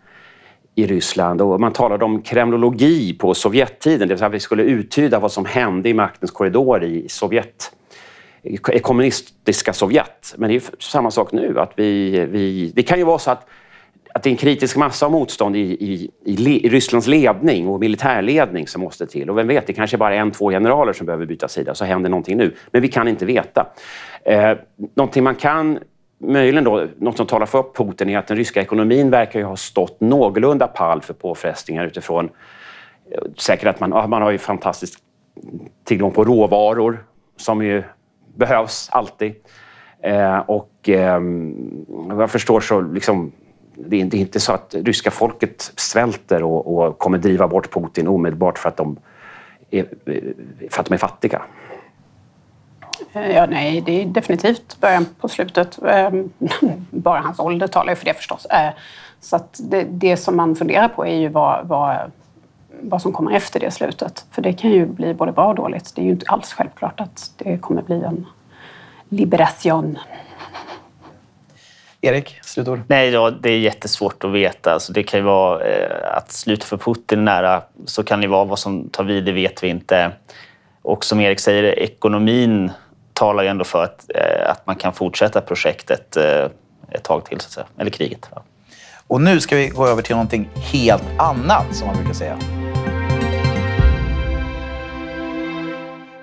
i 0.75 0.87
Ryssland 0.87 1.41
och 1.41 1.59
man 1.59 1.73
talade 1.73 2.05
om 2.05 2.21
kremlologi 2.21 3.13
på 3.13 3.33
Sovjettiden, 3.33 4.07
det 4.07 4.13
vill 4.13 4.17
säga 4.17 4.27
att 4.27 4.33
vi 4.33 4.39
skulle 4.39 4.63
uttyda 4.63 5.19
vad 5.19 5.31
som 5.31 5.45
hände 5.45 5.89
i 5.89 5.93
maktens 5.93 6.31
korridor 6.31 6.83
i 6.83 7.09
Sovjet 7.09 7.71
i 8.43 8.79
kommunistiska 8.79 9.73
Sovjet. 9.73 10.33
Men 10.37 10.49
det 10.49 10.55
är 10.55 10.63
samma 10.79 11.11
sak 11.11 11.31
nu. 11.31 11.59
Att 11.59 11.73
vi, 11.75 12.19
vi, 12.25 12.71
det 12.75 12.83
kan 12.83 12.97
ju 12.97 13.03
vara 13.03 13.19
så 13.19 13.31
att 13.31 13.47
att 14.15 14.23
det 14.23 14.29
är 14.29 14.31
en 14.31 14.37
kritisk 14.37 14.77
massa 14.77 15.05
av 15.05 15.11
motstånd 15.11 15.55
i, 15.55 15.59
i, 15.59 16.09
i, 16.25 16.65
i 16.65 16.69
Rysslands 16.69 17.07
ledning 17.07 17.67
och 17.67 17.79
militärledning 17.79 18.67
som 18.67 18.81
måste 18.81 19.07
till. 19.07 19.29
Och 19.29 19.37
vem 19.37 19.47
vet, 19.47 19.67
det 19.67 19.73
kanske 19.73 19.97
bara 19.97 20.15
är 20.15 20.19
en, 20.19 20.31
två 20.31 20.49
generaler 20.49 20.93
som 20.93 21.05
behöver 21.05 21.25
byta 21.25 21.47
sida, 21.47 21.75
så 21.75 21.85
händer 21.85 22.09
någonting 22.09 22.37
nu. 22.37 22.55
Men 22.71 22.81
vi 22.81 22.87
kan 22.87 23.07
inte 23.07 23.25
veta. 23.25 23.67
Eh, 24.25 24.57
någonting 24.95 25.23
man 25.23 25.35
kan 25.35 25.79
möjligen 26.17 26.63
då, 26.63 26.87
något 26.97 27.17
som 27.17 27.27
talar 27.27 27.45
för 27.45 27.63
Putin 27.73 28.09
är 28.09 28.17
att 28.17 28.27
den 28.27 28.37
ryska 28.37 28.61
ekonomin 28.61 29.09
verkar 29.09 29.39
ju 29.39 29.45
ha 29.45 29.55
stått 29.55 30.01
någorlunda 30.01 30.67
pall 30.67 31.01
för 31.01 31.13
påfrestningar 31.13 31.85
utifrån 31.85 32.29
eh, 33.11 33.21
säkert 33.37 33.67
att 33.67 33.79
man, 33.79 34.09
man 34.09 34.21
har 34.21 34.31
ju 34.31 34.37
fantastisk 34.37 34.99
tillgång 35.83 36.11
på 36.11 36.23
råvaror 36.23 37.05
som 37.37 37.63
ju 37.65 37.83
behövs 38.35 38.89
alltid. 38.91 39.33
Eh, 40.03 40.37
och 40.37 40.89
eh, 40.89 41.19
vad 41.87 42.21
jag 42.21 42.31
förstår 42.31 42.59
så 42.59 42.81
liksom 42.81 43.31
det 43.75 43.97
är 43.97 44.15
inte 44.15 44.39
så 44.39 44.53
att 44.53 44.75
ryska 44.75 45.11
folket 45.11 45.71
svälter 45.75 46.43
och, 46.43 46.77
och 46.77 46.97
kommer 46.97 47.17
driva 47.17 47.47
bort 47.47 47.73
Putin 47.73 48.07
omedelbart 48.07 48.59
för 48.59 48.69
att 48.69 48.77
de 48.77 48.97
är, 49.71 49.87
för 50.69 50.79
att 50.81 50.85
de 50.85 50.93
är 50.93 50.97
fattiga. 50.97 51.41
Eh, 53.13 53.31
ja, 53.31 53.45
nej, 53.45 53.81
det 53.81 54.01
är 54.01 54.05
definitivt 54.05 54.79
början 54.79 55.05
på 55.19 55.27
slutet. 55.27 55.79
Ehm, 55.87 56.29
bara 56.89 57.19
hans 57.19 57.39
ålder 57.39 57.67
talar 57.67 57.91
ju 57.91 57.95
för 57.95 58.05
det 58.05 58.13
förstås. 58.13 58.45
Eh, 58.45 58.69
så 59.19 59.35
att 59.35 59.59
det, 59.63 59.83
det 59.83 60.17
som 60.17 60.37
man 60.37 60.55
funderar 60.55 60.87
på 60.87 61.05
är 61.05 61.15
ju 61.15 61.27
vad, 61.27 61.67
vad, 61.67 62.11
vad 62.81 63.01
som 63.01 63.11
kommer 63.11 63.31
efter 63.31 63.59
det 63.59 63.71
slutet. 63.71 64.25
För 64.31 64.41
det 64.41 64.53
kan 64.53 64.71
ju 64.71 64.85
bli 64.85 65.13
både 65.13 65.31
bra 65.31 65.47
och 65.47 65.55
dåligt. 65.55 65.95
Det 65.95 66.01
är 66.01 66.05
ju 66.05 66.11
inte 66.11 66.25
alls 66.27 66.53
självklart 66.53 66.99
att 66.99 67.33
det 67.37 67.57
kommer 67.57 67.81
bli 67.81 68.03
en 68.03 68.25
liberation. 69.09 69.99
Erik, 72.05 72.39
slutord? 72.41 72.81
Nej, 72.87 73.09
ja, 73.09 73.31
det 73.31 73.49
är 73.49 73.59
jättesvårt 73.59 74.23
att 74.23 74.31
veta. 74.31 74.73
Alltså, 74.73 74.93
det 74.93 75.03
kan 75.03 75.19
ju 75.19 75.23
vara 75.23 75.67
eh, 75.67 76.17
att 76.17 76.31
slutet 76.31 76.63
för 76.63 76.77
Putin 76.77 77.19
är 77.19 77.23
nära. 77.23 77.61
Så 77.85 78.03
kan 78.03 78.21
det 78.21 78.27
vara. 78.27 78.45
Vad 78.45 78.59
som 78.59 78.89
tar 78.89 79.03
vid, 79.03 79.25
det 79.25 79.31
vet 79.31 79.63
vi 79.63 79.67
inte. 79.67 80.11
Och 80.81 81.05
som 81.05 81.19
Erik 81.19 81.39
säger, 81.39 81.79
ekonomin 81.79 82.71
talar 83.13 83.43
ju 83.43 83.49
ändå 83.49 83.63
för 83.63 83.83
att, 83.83 84.05
eh, 84.15 84.49
att 84.51 84.67
man 84.67 84.75
kan 84.75 84.93
fortsätta 84.93 85.41
projektet 85.41 86.17
eh, 86.17 86.45
ett 86.91 87.03
tag 87.03 87.25
till, 87.25 87.39
så 87.39 87.47
att 87.47 87.51
säga. 87.51 87.65
eller 87.77 87.91
kriget. 87.91 88.29
Ja. 88.35 88.43
Och 89.07 89.21
nu 89.21 89.39
ska 89.39 89.55
vi 89.55 89.67
gå 89.67 89.87
över 89.87 90.01
till 90.01 90.15
någonting 90.15 90.49
helt 90.55 91.19
annat, 91.19 91.75
som 91.75 91.87
man 91.87 91.95
brukar 91.95 92.13
säga. 92.13 92.37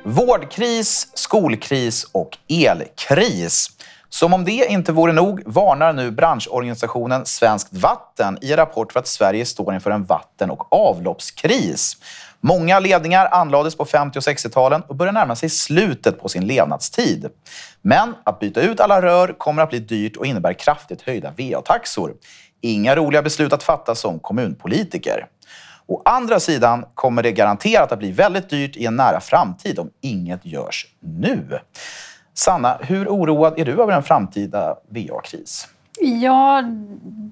Vårdkris, 0.04 1.10
skolkris 1.14 2.04
och 2.12 2.38
elkris. 2.48 3.70
Som 4.12 4.34
om 4.34 4.44
det 4.44 4.66
inte 4.70 4.92
vore 4.92 5.12
nog 5.12 5.42
varnar 5.46 5.92
nu 5.92 6.10
branschorganisationen 6.10 7.26
Svenskt 7.26 7.72
Vatten 7.72 8.38
i 8.40 8.50
en 8.50 8.56
rapport 8.56 8.92
för 8.92 9.00
att 9.00 9.06
Sverige 9.06 9.46
står 9.46 9.74
inför 9.74 9.90
en 9.90 10.04
vatten 10.04 10.50
och 10.50 10.72
avloppskris. 10.72 11.96
Många 12.40 12.80
ledningar 12.80 13.26
anlades 13.26 13.76
på 13.76 13.84
50 13.84 14.18
och 14.18 14.22
60-talen 14.22 14.82
och 14.82 14.96
börjar 14.96 15.12
närma 15.12 15.36
sig 15.36 15.48
slutet 15.48 16.20
på 16.20 16.28
sin 16.28 16.46
levnadstid. 16.46 17.28
Men 17.82 18.14
att 18.24 18.38
byta 18.38 18.60
ut 18.60 18.80
alla 18.80 19.02
rör 19.02 19.38
kommer 19.38 19.62
att 19.62 19.70
bli 19.70 19.78
dyrt 19.78 20.16
och 20.16 20.26
innebär 20.26 20.52
kraftigt 20.52 21.02
höjda 21.02 21.32
VA-taxor. 21.36 22.14
Inga 22.60 22.96
roliga 22.96 23.22
beslut 23.22 23.52
att 23.52 23.62
fatta 23.62 23.94
som 23.94 24.18
kommunpolitiker. 24.18 25.26
Å 25.86 26.02
andra 26.04 26.40
sidan 26.40 26.84
kommer 26.94 27.22
det 27.22 27.32
garanterat 27.32 27.92
att 27.92 27.98
bli 27.98 28.12
väldigt 28.12 28.50
dyrt 28.50 28.76
i 28.76 28.86
en 28.86 28.96
nära 28.96 29.20
framtid 29.20 29.78
om 29.78 29.90
inget 30.00 30.46
görs 30.46 30.86
nu. 31.00 31.60
Sanna, 32.40 32.78
hur 32.80 33.08
oroad 33.08 33.58
är 33.58 33.64
du 33.64 33.82
över 33.82 33.92
en 33.92 34.02
framtida 34.02 34.76
VA-kris? 34.88 35.68
Ja, 36.00 36.62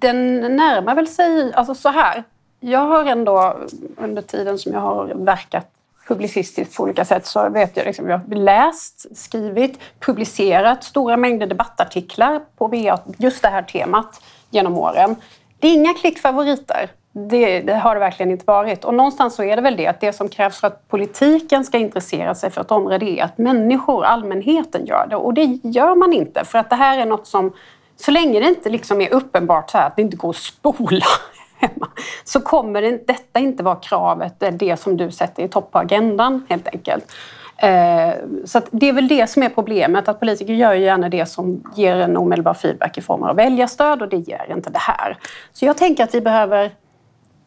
den 0.01 0.41
närmar 0.57 0.95
väl 0.95 1.09
sig... 1.09 1.53
Alltså 1.55 1.75
så 1.75 1.89
här. 1.89 2.25
Jag 2.61 2.81
har 2.81 3.05
ändå 3.05 3.57
under 3.97 4.23
tiden 4.23 4.59
som 4.59 4.73
jag 4.73 4.81
har 4.81 5.15
verkat 5.15 5.67
publicistiskt 6.09 6.77
på 6.77 6.83
olika 6.83 7.05
sätt 7.05 7.27
så 7.27 7.49
vet 7.49 7.77
jag 7.77 7.87
liksom, 7.87 8.09
jag 8.09 8.19
har 8.19 8.35
läst, 8.35 9.17
skrivit, 9.17 9.79
publicerat 10.01 10.85
stora 10.85 11.17
mängder 11.17 11.47
debattartiklar 11.47 12.41
på 12.57 12.67
VA, 12.67 12.99
just 13.19 13.43
det 13.43 13.49
här 13.49 13.63
temat 13.63 14.23
genom 14.51 14.79
åren. 14.79 15.17
Det 15.59 15.69
är 15.69 15.75
inga 15.75 15.95
klickfavoriter. 15.95 16.91
Det, 17.13 17.61
det, 17.61 17.75
har 17.75 17.95
det 17.95 18.01
verkligen 18.01 18.31
inte 18.33 18.45
varit. 18.47 18.85
Och 18.85 18.95
någonstans 18.95 19.35
så 19.35 19.43
är 19.43 19.57
det 19.57 19.63
väl 19.63 19.77
det 19.77 19.87
att 19.87 20.01
det 20.01 20.13
som 20.13 20.29
krävs 20.29 20.61
för 20.61 20.67
att 20.67 20.89
politiken 20.89 21.65
ska 21.65 21.79
intressera 21.79 22.35
sig 22.35 22.51
för 22.51 22.61
ett 22.61 22.71
område 22.71 23.07
är 23.07 23.25
att 23.25 23.39
människor, 23.39 24.05
allmänheten, 24.05 24.87
gör 24.87 25.07
det. 25.11 25.17
Och 25.17 25.35
det 25.35 25.59
gör 25.63 25.95
man 25.95 26.13
inte 26.13 26.45
för 26.45 26.59
att 26.59 26.71
det 26.71 26.77
här 26.77 26.99
är 26.99 27.07
något 27.07 27.27
som, 27.27 27.53
så 27.97 28.11
länge 28.11 28.41
det 28.41 28.49
inte 28.49 28.71
liksom 28.71 29.01
är 29.01 29.13
uppenbart 29.13 29.71
så 29.71 29.79
att 29.79 29.97
det 29.97 30.03
inte 30.03 30.17
går 30.17 30.31
att 30.31 30.37
spola 30.37 31.05
hemma, 31.59 31.89
så 32.25 32.41
kommer 32.41 32.83
det, 32.83 33.07
detta 33.07 33.41
inte 33.41 33.63
vara 33.63 33.77
kravet, 33.77 34.43
eh, 34.43 34.51
det 34.53 34.77
som 34.77 34.97
du 34.97 35.11
sätter 35.11 35.43
i 35.43 35.49
topp 35.49 35.73
på 35.73 35.79
agendan 35.79 36.47
helt 36.49 36.69
enkelt. 36.69 37.13
Eh, 37.59 38.15
så 38.45 38.61
det 38.71 38.89
är 38.89 38.93
väl 38.93 39.09
det 39.09 39.27
som 39.31 39.43
är 39.43 39.49
problemet, 39.49 40.09
att 40.09 40.21
politiker 40.21 40.53
gör 40.53 40.75
ju 40.75 40.85
gärna 40.85 41.09
det 41.09 41.27
som 41.27 41.73
ger 41.77 41.97
en 41.97 42.17
omedelbar 42.17 42.55
feedback 42.55 42.99
i 42.99 43.01
form 43.01 43.23
av 43.23 43.37
väljarstöd 43.37 44.03
och 44.03 44.09
det 44.09 44.17
ger 44.17 44.53
inte 44.57 44.71
det 44.71 44.79
här. 44.79 45.19
Så 45.53 45.65
jag 45.65 45.77
tänker 45.77 46.05
att 46.05 46.15
vi 46.15 46.21
behöver 46.21 46.71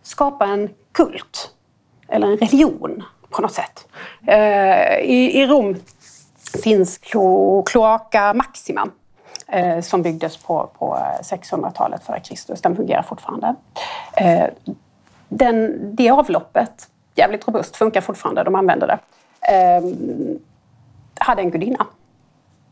skapa 0.04 0.46
en 0.46 0.70
kult, 0.92 1.52
eller 2.08 2.28
en 2.28 2.38
religion 2.38 3.04
på 3.30 3.42
något 3.42 3.54
sätt. 3.54 3.88
Eh, 4.28 4.98
I, 5.00 5.46
Rom 5.48 5.76
finns 6.64 7.00
Cloaca 7.66 8.34
Maxima 8.34 8.88
eh, 9.48 9.82
som 9.82 10.02
byggdes 10.02 10.38
på, 10.38 10.70
på 10.80 10.98
600-talet 11.22 12.04
före 12.04 12.20
Kristus. 12.20 12.62
Den 12.62 12.76
fungerar 12.76 13.02
fortfarande. 13.02 13.56
Eh, 14.14 14.46
den, 15.30 15.80
det 15.96 16.10
avloppet, 16.10 16.90
jävligt 17.16 17.48
robust, 17.48 17.76
funkar 17.76 18.02
fortfarande. 18.02 18.44
De 18.44 18.56
använder 18.56 18.88
det 18.88 19.00
eh, 19.42 19.84
hade 21.20 21.42
en 21.42 21.52
gudinna 21.52 21.88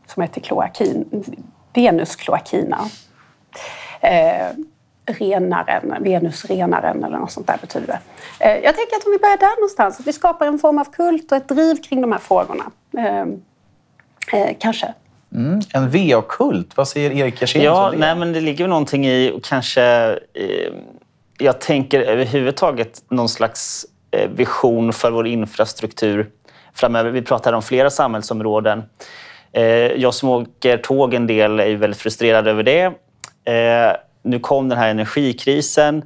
som 0.06 0.22
hette 0.22 0.40
Kloakin, 0.40 1.24
Venus 1.72 2.16
Kloakina. 2.16 2.88
Eh, 4.00 4.48
Renaren, 5.12 6.02
Venusrenaren 6.02 7.04
eller 7.04 7.18
något 7.18 7.32
sånt 7.32 7.46
där 7.46 7.58
betyder 7.60 7.86
det. 7.86 8.00
Eh, 8.44 8.64
jag 8.64 8.76
tänker 8.76 8.96
att 8.96 9.04
om 9.06 9.12
vi 9.12 9.18
börjar 9.18 9.36
där 9.36 9.56
någonstans, 9.56 10.00
att 10.00 10.06
vi 10.06 10.12
skapar 10.12 10.46
en 10.46 10.58
form 10.58 10.78
av 10.78 10.84
kult 10.84 11.32
och 11.32 11.38
ett 11.38 11.48
driv 11.48 11.82
kring 11.82 12.00
de 12.00 12.12
här 12.12 12.18
frågorna. 12.18 12.64
Eh, 12.98 13.20
eh 14.40 14.56
kanske. 14.60 14.94
Mm, 15.34 15.60
en 15.74 15.90
VA-kult, 15.90 16.76
vad 16.76 16.88
säger 16.88 17.10
Erik 17.10 17.40
Jersén 17.40 17.62
ja, 17.62 17.92
nej, 17.96 18.16
men 18.16 18.32
Det 18.32 18.40
ligger 18.40 18.68
någonting 18.68 19.06
i, 19.06 19.40
kanske... 19.42 19.82
Eh, 20.34 20.72
jag 21.38 21.60
tänker 21.60 22.00
överhuvudtaget 22.00 23.02
någon 23.08 23.28
slags 23.28 23.86
eh, 24.10 24.30
vision 24.30 24.92
för 24.92 25.10
vår 25.10 25.26
infrastruktur 25.26 26.30
framöver. 26.74 27.10
Vi 27.10 27.22
pratar 27.22 27.52
om 27.52 27.62
flera 27.62 27.90
samhällsområden. 27.90 28.82
Eh, 29.52 29.64
jag 29.64 30.14
som 30.14 30.28
åker 30.28 30.78
tåg 30.78 31.14
en 31.14 31.26
del 31.26 31.60
är 31.60 31.76
väldigt 31.76 32.00
frustrerad 32.00 32.48
över 32.48 32.62
det. 32.62 32.92
Nu 34.22 34.38
kom 34.38 34.68
den 34.68 34.78
här 34.78 34.90
energikrisen. 34.90 36.02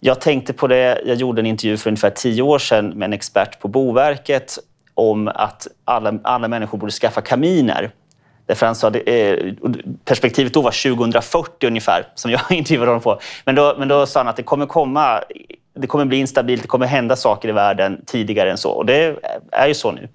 Jag 0.00 0.20
tänkte 0.20 0.52
på 0.52 0.66
det, 0.66 1.02
jag 1.04 1.16
gjorde 1.16 1.42
en 1.42 1.46
intervju 1.46 1.76
för 1.76 1.90
ungefär 1.90 2.10
tio 2.10 2.42
år 2.42 2.58
sedan 2.58 2.88
med 2.88 3.06
en 3.06 3.12
expert 3.12 3.60
på 3.60 3.68
Boverket 3.68 4.58
om 4.94 5.28
att 5.28 5.66
alla, 5.84 6.18
alla 6.22 6.48
människor 6.48 6.78
borde 6.78 6.92
skaffa 6.92 7.20
kaminer. 7.20 7.90
Därför 8.46 8.66
han 8.66 8.74
sa, 8.74 8.90
eh, 8.90 9.52
perspektivet 10.04 10.54
då 10.54 10.62
var 10.62 10.94
2040 10.96 11.66
ungefär, 11.66 12.06
som 12.14 12.30
jag 12.30 12.40
intervjuade 12.50 12.90
honom 12.90 13.02
på. 13.02 13.20
Men 13.44 13.54
då, 13.54 13.74
men 13.78 13.88
då 13.88 14.06
sa 14.06 14.20
han 14.20 14.28
att 14.28 14.36
det 14.36 14.42
kommer 14.42 14.66
komma 14.66 15.20
det 15.74 15.86
kommer 15.86 16.04
bli 16.04 16.18
instabilt, 16.18 16.62
det 16.62 16.68
kommer 16.68 16.86
hända 16.86 17.16
saker 17.16 17.48
i 17.48 17.52
världen 17.52 18.00
tidigare 18.06 18.50
än 18.50 18.58
så. 18.58 18.70
Och 18.70 18.86
det 18.86 19.16
är 19.52 19.68
ju 19.68 19.74
så 19.74 19.92
nu. 19.92 20.08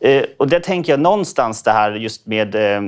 Eh, 0.00 0.24
och 0.36 0.48
där 0.48 0.60
tänker 0.60 0.92
jag 0.92 1.00
någonstans 1.00 1.62
det 1.62 1.72
här 1.72 1.92
just 1.92 2.26
med 2.26 2.54
eh, 2.54 2.82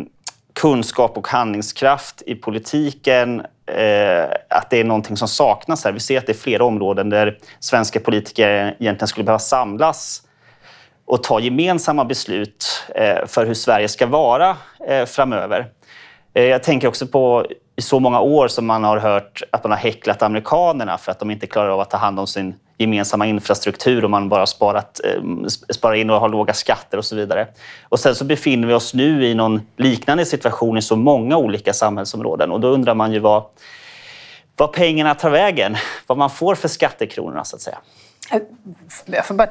kunskap 0.53 1.17
och 1.17 1.29
handlingskraft 1.29 2.23
i 2.27 2.35
politiken, 2.35 3.43
Eh, 3.75 4.31
att 4.49 4.71
det 4.71 4.81
är 4.81 4.85
någonting 4.85 5.17
som 5.17 5.29
saknas 5.29 5.85
här. 5.85 5.93
Vi 5.93 6.01
ser 6.01 6.19
att 6.19 6.27
det 6.27 6.33
är 6.33 6.35
flera 6.35 6.65
områden 6.65 7.11
där 7.11 7.39
svenska 7.61 8.01
politiker 8.01 8.77
egentligen 8.79 9.09
skulle 9.09 9.25
behöva 9.25 9.39
samlas 9.39 10.23
och 11.07 11.23
ta 11.23 11.41
gemensamma 11.41 12.05
beslut 12.05 12.85
eh, 12.95 13.27
för 13.27 13.47
hur 13.47 13.55
Sverige 13.55 13.89
ska 13.89 14.07
vara 14.07 14.57
eh, 14.89 15.05
framöver. 15.05 15.67
Jag 16.33 16.63
tänker 16.63 16.89
också 16.89 17.07
på 17.07 17.47
i 17.77 17.83
så 17.83 18.01
många 18.01 18.21
år 18.21 18.49
som 18.49 18.67
man 18.67 18.85
har 18.85 18.99
hört 18.99 19.43
att 19.53 19.65
man 19.65 19.71
har 19.71 19.79
häcklat 19.79 20.23
amerikanerna 20.23 20.99
för 20.99 21.13
att 21.13 21.19
de 21.19 21.31
inte 21.31 21.47
klarar 21.47 21.69
av 21.69 21.81
att 21.81 21.91
ta 21.91 21.97
hand 21.97 22.21
om 22.21 22.27
sin 22.27 22.55
gemensamma 22.79 23.27
infrastruktur 23.27 24.05
och 24.05 24.11
man 24.11 24.29
bara 24.29 24.47
sparat, 24.47 25.01
eh, 25.05 25.23
sparar 25.71 25.95
in 25.95 26.11
och 26.11 26.21
har 26.21 26.29
låga 26.29 26.55
skatter 26.55 26.99
och 26.99 27.05
så 27.05 27.17
vidare. 27.17 27.47
Och 27.83 28.01
sen 28.01 28.15
så 28.15 28.25
befinner 28.25 28.69
vi 28.69 28.75
oss 28.75 28.95
nu 28.95 29.27
i 29.27 29.35
någon 29.35 29.61
liknande 29.77 30.25
situation 30.25 30.79
i 30.79 30.83
så 30.83 30.97
många 30.97 31.37
olika 31.37 31.73
samhällsområden 31.73 32.51
och 32.51 32.61
då 32.61 32.69
undrar 32.69 32.95
man 32.95 33.13
ju 33.13 33.19
vad, 33.19 33.45
vad 34.57 34.73
pengarna 34.73 35.15
tar 35.15 35.31
vägen, 35.31 35.77
vad 36.07 36.19
man 36.19 36.31
får 36.31 36.55
för 36.55 36.69
skattekronorna 36.69 37.45
så 37.45 37.57
att 37.57 37.63
säga. 37.63 37.79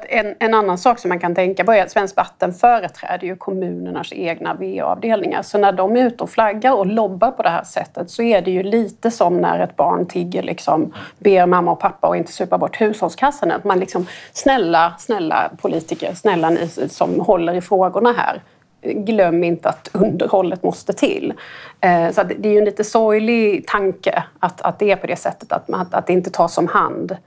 En, 0.09 0.35
en, 0.39 0.53
annan 0.53 0.77
sak 0.77 0.99
som 0.99 1.09
man 1.09 1.19
kan 1.19 1.35
tänka 1.35 1.63
på 1.63 1.73
är 1.73 1.83
att 1.83 1.91
Svenskt 1.91 2.17
Vatten 2.17 2.53
företräder 2.53 3.27
ju 3.27 3.35
kommunernas 3.35 4.13
egna 4.13 4.53
VA-avdelningar. 4.53 5.41
Så 5.41 5.57
när 5.57 5.71
de 5.71 5.97
är 5.97 6.07
ute 6.07 6.23
och 6.23 6.29
flaggar 6.29 6.73
och 6.73 6.85
lobbar 6.85 7.31
på 7.31 7.43
det 7.43 7.49
här 7.49 7.63
sättet 7.63 8.09
så 8.09 8.23
är 8.23 8.41
det 8.41 8.51
ju 8.51 8.63
lite 8.63 9.11
som 9.11 9.37
när 9.37 9.59
ett 9.59 9.75
barn 9.75 10.05
tigger, 10.05 10.43
liksom, 10.43 10.93
ber 11.19 11.45
mamma 11.45 11.71
och 11.71 11.79
pappa 11.79 12.07
att 12.07 12.17
inte 12.17 12.31
supa 12.31 12.57
bort 12.57 12.81
hushållskassan. 12.81 13.51
Att 13.51 13.63
man 13.63 13.79
liksom, 13.79 14.05
snälla, 14.33 14.93
snälla 14.99 15.51
politiker, 15.61 16.13
snälla 16.13 16.49
ni 16.49 16.69
som 16.89 17.19
håller 17.19 17.53
i 17.53 17.61
frågorna 17.61 18.13
här. 18.17 18.41
Glöm 18.81 19.43
inte 19.43 19.69
att 19.69 19.89
underhållet 19.93 20.63
måste 20.63 20.93
till. 20.93 21.33
Eh, 21.81 22.11
så 22.11 22.23
det 22.23 22.49
är 22.49 22.53
ju 22.53 22.57
en 22.57 22.65
lite 22.65 22.83
sorglig 22.83 23.67
tanke 23.67 24.23
att, 24.39 24.61
att 24.61 24.79
det 24.79 24.91
är 24.91 24.95
på 24.95 25.07
det 25.07 25.15
sättet, 25.15 25.51
att, 25.51 25.93
att 25.93 26.07
det 26.07 26.13
inte 26.13 26.29
tas 26.29 26.57
om 26.57 26.67
hand 26.67 27.17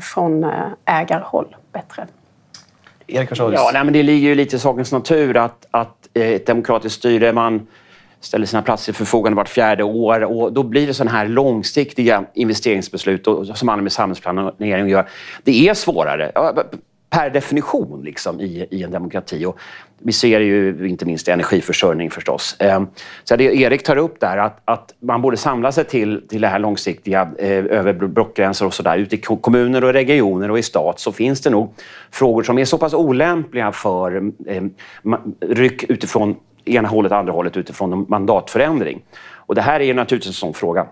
från 0.00 0.44
eh, 0.44 0.50
ägarhåll 0.84 1.56
bättre. 1.72 2.06
Erik 3.06 3.30
Ja, 3.38 3.70
nej, 3.72 3.84
men 3.84 3.92
det 3.92 4.02
ligger 4.02 4.28
ju 4.28 4.34
lite 4.34 4.56
i 4.56 4.58
sakens 4.58 4.92
natur 4.92 5.36
att, 5.36 5.66
att 5.70 6.08
eh, 6.14 6.28
ett 6.28 6.46
demokratiskt 6.46 6.98
styre, 6.98 7.32
man 7.32 7.66
ställer 8.20 8.46
sina 8.46 8.62
platser 8.62 8.84
till 8.84 8.94
förfogande 8.94 9.36
vart 9.36 9.48
fjärde 9.48 9.84
år 9.84 10.24
och 10.24 10.52
då 10.52 10.62
blir 10.62 10.86
det 10.86 10.94
sådana 10.94 11.10
här 11.10 11.28
långsiktiga 11.28 12.24
investeringsbeslut 12.34 13.26
och, 13.26 13.46
som 13.46 13.66
man 13.66 13.82
med 13.82 13.92
samhällsplanering 13.92 14.88
gör. 14.88 15.08
Det 15.44 15.68
är 15.68 15.74
svårare 15.74 16.32
per 17.16 17.30
definition 17.30 18.02
liksom, 18.04 18.40
i, 18.40 18.66
i 18.70 18.82
en 18.82 18.90
demokrati. 18.90 19.44
Och 19.44 19.58
vi 19.98 20.12
ser 20.12 20.40
ju 20.40 20.88
inte 20.88 21.06
minst 21.06 21.28
energiförsörjning 21.28 22.10
förstås. 22.10 22.56
Eh, 22.60 22.82
så 23.24 23.36
det 23.36 23.44
Erik 23.44 23.82
tar 23.82 23.96
upp 23.96 24.20
där, 24.20 24.36
att, 24.36 24.60
att 24.64 24.94
man 25.00 25.22
borde 25.22 25.36
samla 25.36 25.72
sig 25.72 25.84
till, 25.84 26.28
till 26.28 26.40
det 26.40 26.48
här 26.48 26.58
långsiktiga 26.58 27.30
eh, 27.38 27.48
över 27.50 27.92
blockgränser 27.92 28.66
och 28.66 28.74
sådär. 28.74 28.98
Ute 28.98 29.16
i 29.16 29.18
kommuner 29.18 29.84
och 29.84 29.92
regioner 29.92 30.50
och 30.50 30.58
i 30.58 30.62
stat 30.62 31.00
så 31.00 31.12
finns 31.12 31.40
det 31.40 31.50
nog 31.50 31.74
frågor 32.10 32.42
som 32.42 32.58
är 32.58 32.64
så 32.64 32.78
pass 32.78 32.94
olämpliga 32.94 33.72
för 33.72 34.32
eh, 34.46 34.62
ryck 35.40 35.84
utifrån 35.90 36.36
ena 36.64 36.88
hållet 36.88 37.12
andra 37.12 37.32
hållet 37.32 37.56
utifrån 37.56 38.06
mandatförändring. 38.08 39.02
Och 39.34 39.54
det 39.54 39.62
här 39.62 39.80
är 39.80 39.94
naturligtvis 39.94 40.30
en 40.30 40.34
sån 40.34 40.54
fråga. 40.54 40.86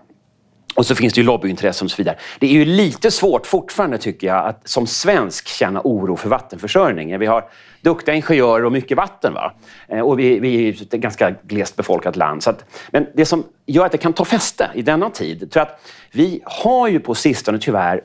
Och 0.75 0.85
så 0.85 0.95
finns 0.95 1.13
det 1.13 1.21
ju 1.21 1.25
lobbyintressen 1.27 1.85
och 1.85 1.91
så 1.91 1.97
vidare. 1.97 2.17
Det 2.39 2.47
är 2.47 2.51
ju 2.51 2.65
lite 2.65 3.11
svårt 3.11 3.47
fortfarande 3.47 3.97
tycker 3.97 4.27
jag 4.27 4.45
att 4.45 4.67
som 4.67 4.87
svensk 4.87 5.47
känna 5.47 5.81
oro 5.83 6.15
för 6.15 6.29
vattenförsörjningen. 6.29 7.19
Vi 7.19 7.25
har 7.25 7.49
duktiga 7.81 8.15
ingenjörer 8.15 8.65
och 8.65 8.71
mycket 8.71 8.97
vatten. 8.97 9.33
Va? 9.33 9.53
Eh, 9.87 9.99
och 9.99 10.19
vi, 10.19 10.39
vi 10.39 10.69
är 10.69 10.81
ett 10.81 10.91
ganska 10.91 11.35
glest 11.43 11.75
befolkat 11.75 12.15
land. 12.15 12.43
Så 12.43 12.49
att, 12.49 12.65
men 12.91 13.07
det 13.13 13.25
som 13.25 13.43
gör 13.65 13.85
att 13.85 13.91
det 13.91 13.97
kan 13.97 14.13
ta 14.13 14.25
fäste 14.25 14.69
i 14.73 14.81
denna 14.81 15.09
tid, 15.09 15.51
tror 15.51 15.63
att 15.63 15.81
vi 16.11 16.41
har 16.43 16.87
ju 16.87 16.99
på 16.99 17.15
sistone 17.15 17.59
tyvärr... 17.59 18.01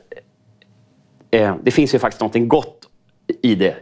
Eh, 1.31 1.41
eh 1.41 1.55
det 1.63 1.71
finns 1.71 1.95
ju 1.95 1.99
faktiskt 1.99 2.21
något 2.21 2.47
gott 2.47 2.77
i 3.41 3.55
det, 3.55 3.75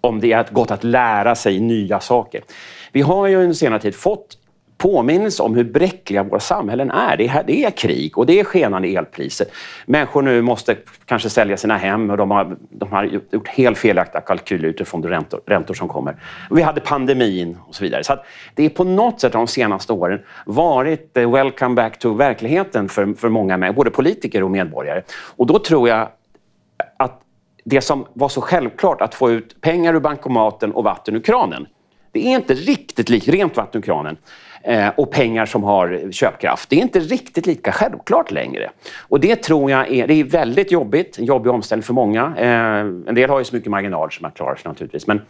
om 0.00 0.20
det 0.20 0.32
är 0.32 0.46
gott 0.50 0.70
att 0.70 0.84
lära 0.84 1.34
sig 1.34 1.60
nya 1.60 2.00
saker. 2.00 2.44
Vi 2.92 3.00
har 3.00 3.26
ju 3.26 3.36
under 3.36 3.54
senare 3.54 3.80
tid 3.80 3.94
fått 3.94 4.38
påminnelse 4.84 5.42
om 5.42 5.54
hur 5.54 5.64
bräckliga 5.64 6.22
våra 6.22 6.40
samhällen 6.40 6.90
är. 6.90 7.16
Det 7.16 7.28
är, 7.28 7.44
det 7.46 7.64
är 7.64 7.70
krig 7.70 8.18
och 8.18 8.26
det 8.26 8.40
är 8.40 8.44
skenande 8.44 8.88
elpriser. 8.88 9.46
Människor 9.86 10.22
nu 10.22 10.42
måste 10.42 10.76
kanske 11.04 11.30
sälja 11.30 11.56
sina 11.56 11.76
hem 11.76 12.10
och 12.10 12.16
de 12.16 12.30
har, 12.30 12.56
de 12.70 12.92
har 12.92 13.04
gjort 13.04 13.48
helt 13.48 13.78
felaktiga 13.78 14.20
kalkyler 14.20 14.68
utifrån 14.68 15.00
de 15.00 15.08
räntor, 15.08 15.40
räntor 15.46 15.74
som 15.74 15.88
kommer. 15.88 16.16
Vi 16.50 16.62
hade 16.62 16.80
pandemin 16.80 17.58
och 17.68 17.74
så 17.74 17.84
vidare. 17.84 18.04
Så 18.04 18.16
det 18.54 18.64
är 18.64 18.68
på 18.68 18.84
något 18.84 19.20
sätt 19.20 19.32
de 19.32 19.46
senaste 19.46 19.92
åren 19.92 20.20
varit 20.46 21.16
eh, 21.16 21.30
welcome 21.30 21.74
back 21.74 21.98
to 21.98 22.14
verkligheten 22.14 22.88
för, 22.88 23.14
för 23.14 23.28
många, 23.28 23.72
både 23.72 23.90
politiker 23.90 24.42
och 24.42 24.50
medborgare. 24.50 25.02
Och 25.36 25.46
då 25.46 25.58
tror 25.58 25.88
jag 25.88 26.08
att 26.96 27.20
det 27.64 27.80
som 27.80 28.06
var 28.12 28.28
så 28.28 28.40
självklart, 28.40 29.00
att 29.00 29.14
få 29.14 29.30
ut 29.30 29.60
pengar 29.60 29.94
ur 29.94 30.00
bankomaten 30.00 30.72
och 30.72 30.84
vatten 30.84 31.16
ur 31.16 31.20
kranen, 31.20 31.66
det 32.14 32.26
är 32.26 32.36
inte 32.36 32.54
riktigt 32.54 33.08
likt 33.08 33.28
rent 33.28 33.56
vatten 33.56 33.78
ur 33.78 33.82
kranen 33.82 34.16
eh, 34.62 34.88
och 34.88 35.10
pengar 35.10 35.46
som 35.46 35.64
har 35.64 36.12
köpkraft. 36.12 36.70
Det 36.70 36.76
är 36.76 36.80
inte 36.80 37.00
riktigt 37.00 37.46
lika 37.46 37.72
självklart 37.72 38.30
längre. 38.30 38.70
Och 39.00 39.20
det 39.20 39.36
tror 39.36 39.70
jag 39.70 39.92
är, 39.92 40.06
det 40.06 40.14
är 40.14 40.24
väldigt 40.24 40.72
jobbigt, 40.72 41.18
en 41.18 41.24
jobbig 41.24 41.52
omställning 41.52 41.82
för 41.82 41.94
många. 41.94 42.34
Eh, 42.36 43.08
en 43.08 43.14
del 43.14 43.30
har 43.30 43.38
ju 43.38 43.44
så 43.44 43.56
mycket 43.56 43.70
marginal 43.70 44.12
som 44.12 44.22
man 44.22 44.30
klarar 44.30 44.54
sig 44.54 44.68
naturligtvis. 44.68 45.06
Men, 45.06 45.20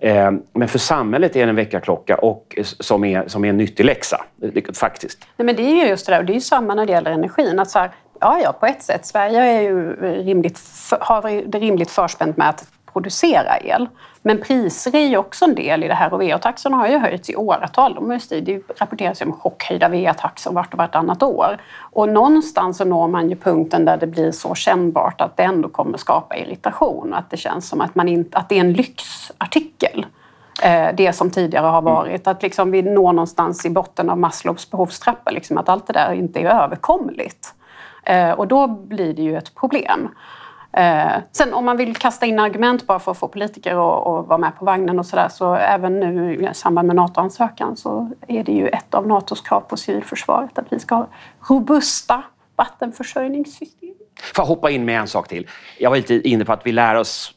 eh, 0.00 0.30
men 0.52 0.68
för 0.68 0.78
samhället 0.78 1.36
är 1.36 1.46
det 1.46 1.50
en 1.50 1.56
väckarklocka 1.56 2.16
och, 2.16 2.58
som, 2.62 3.04
är, 3.04 3.28
som 3.28 3.44
är 3.44 3.48
en 3.48 3.56
nyttig 3.56 3.84
läxa, 3.84 4.24
faktiskt. 4.74 5.26
Nej, 5.36 5.46
men 5.46 5.56
det 5.56 5.62
är 5.62 5.84
ju 5.84 5.88
just 5.88 6.06
det 6.06 6.12
där, 6.12 6.20
och 6.20 6.26
det 6.26 6.32
är 6.32 6.34
ju 6.34 6.40
samma 6.40 6.74
när 6.74 6.86
det 6.86 6.92
gäller 6.92 7.10
energin. 7.10 7.58
Att 7.58 7.70
så 7.70 7.78
här, 7.78 7.90
ja, 8.20 8.40
ja, 8.42 8.52
på 8.52 8.66
ett 8.66 8.82
sätt. 8.82 9.06
Sverige 9.06 9.40
är 9.40 9.62
ju 9.62 9.92
rimligt, 10.00 10.60
har 11.00 11.22
det 11.46 11.58
rimligt 11.58 11.90
förspänt 11.90 12.36
med 12.36 12.48
att 12.48 12.64
producera 12.96 13.58
el. 13.58 13.88
Men 14.22 14.40
priser 14.40 14.96
är 14.96 15.06
ju 15.06 15.16
också 15.16 15.44
en 15.44 15.54
del 15.54 15.84
i 15.84 15.88
det 15.88 15.94
här 15.94 16.12
och 16.12 16.22
VA-taxorna 16.22 16.76
har 16.76 16.88
ju 16.88 16.98
höjts 16.98 17.30
i 17.30 17.36
åratal. 17.36 17.94
De 17.94 18.10
har 18.10 18.20
ju 18.30 18.40
det 18.40 18.62
rapporteras 18.80 19.20
om 19.20 19.32
chockhöjda 19.32 19.88
VA-taxor 19.88 20.52
vart 20.52 20.72
och 20.72 20.78
vartannat 20.78 21.22
år. 21.22 21.58
Och 21.92 22.08
någonstans 22.08 22.76
så 22.76 22.84
når 22.84 23.08
man 23.08 23.30
ju 23.30 23.36
punkten 23.36 23.84
där 23.84 23.96
det 23.96 24.06
blir 24.06 24.32
så 24.32 24.54
kännbart 24.54 25.20
att 25.20 25.36
det 25.36 25.42
ändå 25.42 25.68
kommer 25.68 25.98
skapa 25.98 26.36
irritation. 26.36 27.14
Att 27.14 27.30
det 27.30 27.36
känns 27.36 27.68
som 27.68 27.80
att, 27.80 27.94
man 27.94 28.08
inte, 28.08 28.38
att 28.38 28.48
det 28.48 28.56
är 28.56 28.60
en 28.60 28.72
lyxartikel 28.72 30.06
eh, 30.62 30.88
det 30.94 31.12
som 31.12 31.30
tidigare 31.30 31.66
har 31.66 31.82
varit. 31.82 32.26
Att 32.26 32.42
liksom 32.42 32.70
vi 32.70 32.82
når 32.82 33.12
någonstans 33.12 33.66
i 33.66 33.70
botten 33.70 34.10
av 34.10 34.18
Maslows 34.18 34.70
behovstrappa, 34.70 35.30
liksom 35.30 35.58
att 35.58 35.68
allt 35.68 35.86
det 35.86 35.92
där 35.92 36.12
inte 36.12 36.40
är 36.40 36.62
överkomligt. 36.62 37.54
Eh, 38.04 38.30
och 38.30 38.48
då 38.48 38.66
blir 38.66 39.14
det 39.14 39.22
ju 39.22 39.36
ett 39.36 39.54
problem. 39.54 40.08
Eh, 40.72 41.12
sen 41.32 41.54
om 41.54 41.64
man 41.64 41.76
vill 41.76 41.96
kasta 41.96 42.26
in 42.26 42.38
argument 42.38 42.86
bara 42.86 42.98
för 42.98 43.12
att 43.12 43.18
få 43.18 43.28
politiker 43.28 43.70
att, 43.70 44.26
vara 44.28 44.38
med 44.38 44.56
på 44.58 44.64
vagnen 44.64 44.98
och 44.98 45.06
sådär 45.06 45.28
så 45.28 45.54
även 45.54 46.00
nu 46.00 46.34
i 46.34 46.54
samband 46.54 46.86
med 46.86 46.96
NATO-ansökan 46.96 47.76
så 47.76 48.10
är 48.28 48.44
det 48.44 48.52
ju 48.52 48.68
ett 48.68 48.94
av 48.94 49.06
NATOs 49.06 49.40
krav 49.40 49.60
på 49.60 49.76
civilförsvaret 49.76 50.58
att 50.58 50.66
vi 50.72 50.78
ska 50.78 50.94
ha 50.94 51.08
robusta 51.48 52.22
vattenförsörjningssystem. 52.56 53.94
Får 54.34 54.42
jag 54.42 54.46
hoppa 54.46 54.70
in 54.70 54.84
med 54.84 55.00
en 55.00 55.08
sak 55.08 55.28
till? 55.28 55.48
Jag 55.78 55.90
var 55.90 55.96
lite 55.96 56.28
inne 56.28 56.44
på 56.44 56.52
att 56.52 56.66
vi 56.66 56.72
lär 56.72 56.94
oss 56.94 57.34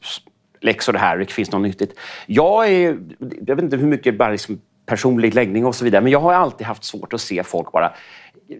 läxor 0.62 0.94
det 0.94 1.00
här, 1.00 1.18
det 1.18 1.26
finns 1.26 1.52
något 1.52 1.62
nyttigt. 1.62 2.00
Jag 2.26 2.68
är, 2.68 3.00
jag 3.46 3.56
vet 3.56 3.64
inte 3.64 3.78
hur 3.78 3.88
mycket 3.88 4.18
bara 4.18 4.30
liksom 4.30 4.62
personlig 4.86 5.36
läggning 5.36 5.66
och 5.66 5.76
så 5.76 5.84
vidare, 5.86 6.02
men 6.02 6.12
jag 6.12 6.20
har 6.20 6.34
alltid 6.34 6.68
haft 6.68 6.84
svårt 6.84 7.14
att 7.14 7.22
se 7.22 7.44
folk 7.44 7.72
bara 7.72 7.94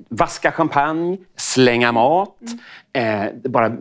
vaska 0.10 0.52
champagne, 0.52 1.18
slänga 1.36 1.92
mat, 1.92 2.38
mm. 2.94 3.28
eh, 3.44 3.52
bara 3.52 3.78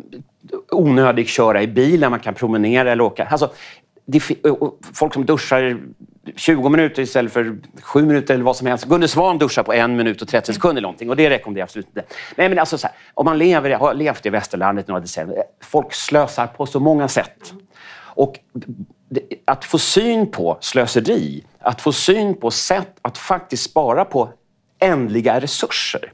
onödig 0.70 1.28
köra 1.28 1.62
i 1.62 1.66
bil 1.66 2.00
när 2.00 2.10
man 2.10 2.20
kan 2.20 2.34
promenera 2.34 2.92
eller 2.92 3.04
åka. 3.04 3.24
Alltså, 3.24 3.50
det, 4.06 4.20
folk 4.94 5.14
som 5.14 5.26
duschar 5.26 5.80
20 6.36 6.68
minuter 6.68 7.02
istället 7.02 7.32
för 7.32 7.56
7 7.82 8.06
minuter 8.06 8.34
eller 8.34 8.44
vad 8.44 8.56
som 8.56 8.66
helst. 8.66 8.84
Gunde 8.84 9.08
Svan 9.08 9.38
duschar 9.38 9.62
på 9.62 9.72
en 9.72 9.96
minut 9.96 10.22
och 10.22 10.28
30 10.28 10.54
sekunder 10.54 10.82
någonting 10.82 11.10
och 11.10 11.16
det 11.16 11.30
rekommenderar 11.30 11.62
jag 11.62 11.66
absolut 11.66 11.86
inte. 11.86 12.02
Nej, 12.36 12.48
men 12.48 12.58
alltså 12.58 12.78
så 12.78 12.86
här, 12.86 12.96
om 13.14 13.24
man 13.24 13.38
lever, 13.38 13.70
har 13.70 13.94
levt 13.94 14.26
i 14.26 14.30
västerlandet 14.30 14.88
några 14.88 15.00
decennier, 15.00 15.42
folk 15.60 15.94
slösar 15.94 16.46
på 16.46 16.66
så 16.66 16.80
många 16.80 17.08
sätt. 17.08 17.54
Och 18.00 18.38
att 19.44 19.64
få 19.64 19.78
syn 19.78 20.30
på 20.30 20.58
slöseri, 20.60 21.44
att 21.58 21.80
få 21.80 21.92
syn 21.92 22.34
på 22.34 22.50
sätt 22.50 22.98
att 23.02 23.18
faktiskt 23.18 23.70
spara 23.70 24.04
på 24.04 24.28
ändliga 24.80 25.40
resurser 25.40 26.12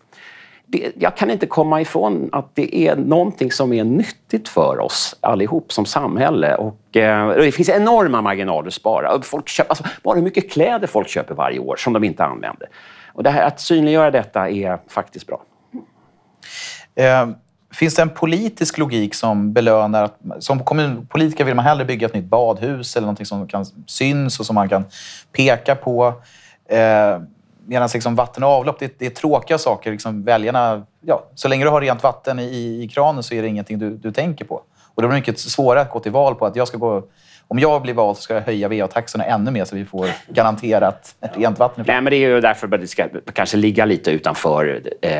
det, 0.78 0.92
jag 0.98 1.16
kan 1.16 1.30
inte 1.30 1.46
komma 1.46 1.80
ifrån 1.80 2.28
att 2.32 2.50
det 2.54 2.76
är 2.76 2.96
någonting 2.96 3.52
som 3.52 3.72
är 3.72 3.84
nyttigt 3.84 4.48
för 4.48 4.80
oss 4.80 5.16
allihop 5.20 5.72
som 5.72 5.86
samhälle. 5.86 6.54
Och, 6.54 6.96
eh, 6.96 7.28
det 7.28 7.52
finns 7.52 7.68
enorma 7.68 8.22
marginaler 8.22 8.68
att 8.68 8.74
spara. 8.74 9.22
Folk 9.22 9.48
köper, 9.48 9.70
alltså, 9.70 9.84
bara 10.02 10.14
hur 10.14 10.22
mycket 10.22 10.50
kläder 10.50 10.86
folk 10.86 11.08
köper 11.08 11.34
varje 11.34 11.58
år 11.58 11.76
som 11.76 11.92
de 11.92 12.04
inte 12.04 12.24
använder. 12.24 12.68
Och 13.06 13.22
det 13.22 13.30
här, 13.30 13.46
att 13.46 13.60
synliggöra 13.60 14.10
detta 14.10 14.50
är 14.50 14.78
faktiskt 14.88 15.26
bra. 15.26 15.42
Eh, 16.94 17.28
finns 17.72 17.94
det 17.94 18.02
en 18.02 18.10
politisk 18.10 18.78
logik 18.78 19.14
som 19.14 19.52
belönar... 19.52 20.04
Att, 20.04 20.18
som 20.38 20.64
kommunpolitiker 20.64 21.44
vill 21.44 21.54
man 21.54 21.64
hellre 21.64 21.84
bygga 21.84 22.06
ett 22.06 22.14
nytt 22.14 22.24
badhus 22.24 22.96
eller 22.96 23.06
något 23.06 23.26
som 23.26 23.48
kan 23.48 23.66
syns 23.86 24.40
och 24.40 24.46
som 24.46 24.54
man 24.54 24.68
kan 24.68 24.84
peka 25.32 25.74
på. 25.74 26.14
Eh, 26.68 27.18
Medan 27.66 27.88
liksom 27.94 28.14
vatten 28.14 28.42
och 28.42 28.48
avlopp, 28.48 28.78
det, 28.78 28.98
det 28.98 29.06
är 29.06 29.10
tråkiga 29.10 29.58
saker. 29.58 29.90
Liksom 29.90 30.22
väljarna, 30.22 30.86
ja, 31.00 31.24
så 31.34 31.48
länge 31.48 31.64
du 31.64 31.70
har 31.70 31.80
rent 31.80 32.02
vatten 32.02 32.38
i, 32.38 32.82
i 32.84 32.88
kranen 32.88 33.22
så 33.22 33.34
är 33.34 33.42
det 33.42 33.48
ingenting 33.48 33.78
du, 33.78 33.90
du 33.90 34.12
tänker 34.12 34.44
på. 34.44 34.62
Och 34.94 35.02
det 35.02 35.08
blir 35.08 35.18
mycket 35.18 35.38
svårare 35.38 35.80
att 35.80 35.90
gå 35.90 36.00
till 36.00 36.12
val 36.12 36.34
på 36.34 36.46
att 36.46 36.56
jag 36.56 36.68
ska 36.68 36.78
gå 36.78 37.02
om 37.48 37.58
jag 37.58 37.82
blir 37.82 37.94
vald 37.94 38.16
så 38.16 38.22
ska 38.22 38.34
jag 38.34 38.42
höja 38.42 38.68
va-taxorna 38.68 39.24
ännu 39.24 39.50
mer 39.50 39.64
så 39.64 39.76
vi 39.76 39.84
får 39.84 40.08
garanterat 40.28 41.14
rent 41.20 41.58
vatten. 41.58 41.84
Nej, 41.88 42.00
men 42.00 42.10
det 42.10 42.16
är 42.16 42.28
ju 42.28 42.40
därför 42.40 42.66
det 42.66 42.86
ska 42.86 43.08
kanske 43.32 43.56
ligga 43.56 43.84
lite 43.84 44.10
utanför. 44.10 44.80
Eh, 45.02 45.10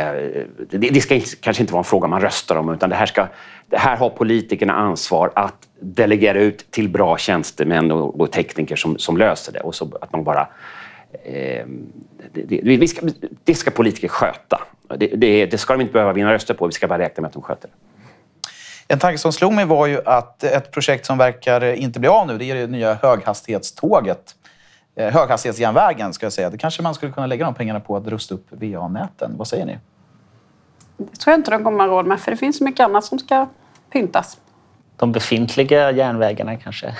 det, 0.71 0.79
det 0.79 1.01
ska 1.01 1.21
kanske 1.41 1.63
inte 1.63 1.73
vara 1.73 1.81
en 1.81 1.85
fråga 1.85 2.09
man 2.09 2.21
röstar 2.21 2.57
om, 2.57 2.75
utan 2.75 2.91
det 2.91 2.97
här, 2.97 3.07
ska, 3.07 3.27
det 3.67 3.79
här 3.79 3.97
har 3.97 4.11
politikerna 4.11 4.73
ansvar 4.73 5.33
att 5.35 5.57
delegera 5.81 6.39
ut 6.39 6.71
till 6.71 6.89
bra 6.89 7.19
tjänstemän 7.19 7.93
och, 7.93 8.21
och 8.21 8.33
tekniker 8.33 8.77
som, 8.77 8.99
som 8.99 9.17
löser 9.17 9.53
det. 9.53 9.61
Och 9.61 9.75
så 9.75 9.89
att 10.01 10.13
man 10.13 10.25
bara 10.25 10.49
eh, 11.23 11.67
det, 12.33 12.77
det, 12.77 12.89
ska, 12.89 13.09
det, 13.45 13.55
ska, 13.55 13.71
politiker 13.71 14.09
sköta. 14.09 14.61
Det, 14.97 15.47
det, 15.47 15.59
ska 15.59 15.73
de 15.73 15.81
inte 15.81 15.93
behöva 15.93 16.13
vinna 16.13 16.33
röster 16.33 16.55
på. 16.55 16.67
Vi 16.67 16.73
ska 16.73 16.89
bara 16.89 16.99
räkna 16.99 17.21
med 17.21 17.29
att 17.29 17.33
de 17.33 17.43
sköter 17.43 17.69
det. 17.69 17.75
En 18.89 18.99
tanke 18.99 19.19
som 19.19 19.33
slog 19.33 19.53
mig 19.53 19.65
var 19.65 19.87
ju 19.87 20.01
att 20.05 20.45
ett 20.45 20.73
projekt 20.73 21.07
som 21.07 21.19
verkar 21.19 21.65
inte 21.75 22.01
bli 22.01 22.09
av 22.09 22.27
nu, 22.27 22.39
det 22.39 22.51
är 22.51 22.55
det 22.55 22.67
nya 22.67 22.95
höghastighetståget. 22.95 24.35
Eh, 24.97 25.13
höghastighetsjärnvägen, 25.13 26.13
ska 26.13 26.27
jag 26.27 26.33
säga. 26.33 26.51
Det 26.51 26.59
kanske 26.59 26.83
man 26.83 26.95
skulle 26.95 27.13
kunna 27.13 27.27
lägga 27.27 27.45
de 27.45 27.55
pengarna 27.55 27.81
på 27.81 27.97
att 27.97 28.07
rusta 28.07 28.35
upp 28.35 28.47
VA-näten. 28.51 29.35
Vad 29.37 29.49
säger 29.49 29.67
ni? 29.67 29.79
Det 30.97 31.17
tror 31.17 31.33
jag 31.33 31.39
inte 31.39 31.51
de 31.51 31.65
kommer 31.65 31.89
råd 31.89 32.07
med, 32.07 32.21
för 32.21 32.31
det 32.31 32.37
finns 32.37 32.59
så 32.59 32.65
mycket 32.65 32.85
annat 32.85 33.05
som 33.05 33.19
ska 33.19 33.49
pyntas. 33.93 34.39
De 34.97 35.13
befintliga 35.13 35.91
järnvägarna 35.91 36.57
kanske? 36.57 36.95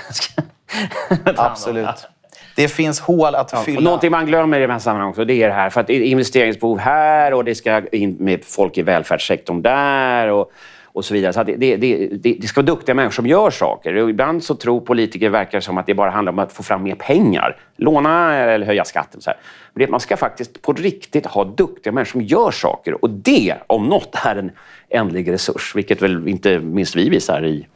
Absolut 1.37 2.14
det 2.57 2.69
finns 2.69 3.01
hål 3.01 3.35
att 3.35 3.65
fylla. 3.65 3.79
Och 3.79 3.85
någonting 3.85 4.11
man 4.11 4.27
glömmer 4.27 4.59
i 4.59 4.63
de 4.63 4.73
här 4.73 4.79
sammanhangen 4.79 5.11
också, 5.11 5.25
det 5.25 5.43
är 5.43 5.49
det 5.49 5.55
här. 5.55 5.71
För 5.71 5.81
att 5.81 5.87
det 5.87 5.95
är 5.95 6.03
investeringsbehov 6.03 6.79
här 6.79 7.35
och 7.35 7.45
det 7.45 7.55
ska 7.55 7.89
in 7.93 8.17
med 8.21 8.45
folk 8.45 8.79
i 8.79 8.83
välfärdssektorn 8.83 9.63
där. 9.63 10.29
Och, 10.29 10.53
och 10.95 11.05
så 11.05 11.15
vidare. 11.15 11.33
Så 11.33 11.43
det, 11.43 11.57
det, 11.57 11.77
det, 11.77 12.37
det, 12.41 12.47
ska 12.47 12.61
vara 12.61 12.67
duktiga 12.67 12.95
människor 12.95 13.13
som 13.13 13.27
gör 13.27 13.51
saker. 13.51 13.95
Och 13.97 14.11
ibland 14.11 14.45
så 14.45 14.55
tror 14.55 14.81
politiker 14.81 15.29
verkar 15.29 15.61
som 15.61 15.79
att 15.79 15.87
det 15.87 15.95
bara 15.95 16.11
handlar 16.11 16.33
om 16.33 16.39
att 16.39 16.53
få 16.53 16.63
fram 16.63 16.83
mer 16.83 16.95
pengar. 16.95 17.57
Låna 17.77 18.35
eller 18.35 18.67
höja 18.67 18.85
skatten. 18.85 19.21
Så 19.21 19.31
här. 19.31 19.39
Men 19.73 19.91
man 19.91 20.01
ska 20.01 20.17
faktiskt 20.17 20.63
på 20.63 20.73
riktigt 20.73 21.27
ha 21.27 21.45
duktiga 21.45 21.93
människor 21.93 22.11
som 22.11 22.23
gör 22.23 22.51
saker. 22.51 23.05
Och 23.05 23.11
det, 23.11 23.55
om 23.67 23.87
något, 23.89 24.17
är 24.25 24.37
en 24.37 24.51
ändlig 24.89 25.33
resurs. 25.33 25.73
Vilket 25.75 26.03
väl 26.03 26.29
inte 26.29 26.59
minst 26.59 26.97
vi 26.97 27.09
visar 27.09 27.45
i 27.45 27.67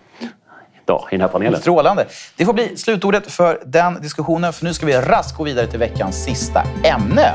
ja, 0.88 1.08
i 1.10 1.14
den 1.14 1.20
här 1.20 1.28
panelen. 1.28 1.60
Strålande. 1.60 2.06
Det 2.36 2.44
får 2.44 2.52
bli 2.52 2.76
slutordet 2.76 3.32
för 3.32 3.62
den 3.66 4.02
diskussionen, 4.02 4.52
för 4.52 4.64
nu 4.64 4.74
ska 4.74 4.86
vi 4.86 4.92
raskt 4.92 5.36
gå 5.36 5.44
vidare 5.44 5.66
till 5.66 5.78
veckans 5.78 6.24
sista 6.24 6.62
ämne. 6.84 7.34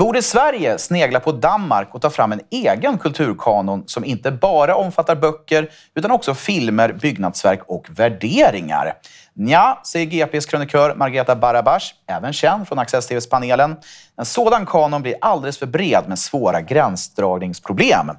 Borde 0.00 0.22
Sverige 0.22 0.78
snegla 0.78 1.20
på 1.20 1.32
Danmark 1.32 1.94
och 1.94 2.02
ta 2.02 2.10
fram 2.10 2.32
en 2.32 2.40
egen 2.50 2.98
kulturkanon 2.98 3.82
som 3.86 4.04
inte 4.04 4.30
bara 4.30 4.76
omfattar 4.76 5.16
böcker 5.16 5.70
utan 5.94 6.10
också 6.10 6.34
filmer, 6.34 6.92
byggnadsverk 6.92 7.60
och 7.66 7.86
värderingar? 7.90 8.94
Nja, 9.34 9.78
säger 9.86 10.06
GPs 10.06 10.46
krönikör 10.46 10.94
Margareta 10.94 11.36
Barabash, 11.36 11.84
även 12.06 12.32
känd 12.32 12.68
från 12.68 12.78
Access 12.78 13.06
TVs 13.06 13.28
panelen. 13.28 13.76
En 14.18 14.24
sådan 14.24 14.66
kanon 14.66 15.02
blir 15.02 15.14
alldeles 15.20 15.58
för 15.58 15.66
bred 15.66 16.04
med 16.08 16.18
svåra 16.18 16.60
gränsdragningsproblem. 16.60 18.10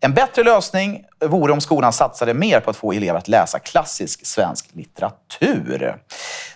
En 0.00 0.14
bättre 0.14 0.42
lösning 0.42 1.04
vore 1.20 1.52
om 1.52 1.60
skolan 1.60 1.92
satsade 1.92 2.34
mer 2.34 2.60
på 2.60 2.70
att 2.70 2.76
få 2.76 2.92
elever 2.92 3.18
att 3.18 3.28
läsa 3.28 3.58
klassisk 3.58 4.26
svensk 4.26 4.66
litteratur. 4.72 5.96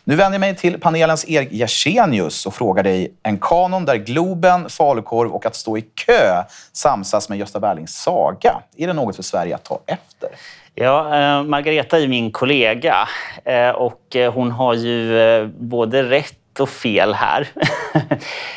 Nu 0.04 0.16
vänder 0.16 0.34
jag 0.34 0.40
mig 0.40 0.56
till 0.56 0.80
panelens 0.80 1.28
Erik 1.28 1.52
Jersenius 1.52 2.46
och 2.46 2.54
frågar 2.54 2.82
dig, 2.82 3.14
en 3.22 3.38
kanon 3.38 3.84
där 3.84 3.96
Globen, 3.96 4.68
falukorv 4.68 5.30
och 5.30 5.46
att 5.46 5.56
stå 5.56 5.78
i 5.78 5.82
kö 5.82 6.44
samsas 6.72 7.28
med 7.28 7.38
Gösta 7.38 7.60
Berlings 7.60 8.02
saga. 8.02 8.62
Är 8.76 8.86
det 8.86 8.92
något 8.92 9.16
för 9.16 9.22
Sverige 9.22 9.54
att 9.54 9.64
ta 9.64 9.80
efter? 9.86 10.28
Ja, 10.74 11.20
eh, 11.20 11.42
Margareta 11.42 12.00
är 12.00 12.08
min 12.08 12.32
kollega 12.32 13.08
eh, 13.44 13.70
och 13.70 14.16
eh, 14.16 14.32
hon 14.32 14.50
har 14.50 14.74
ju 14.74 15.20
eh, 15.20 15.46
både 15.46 16.02
rätt 16.02 16.60
och 16.60 16.68
fel 16.68 17.14
här. 17.14 17.48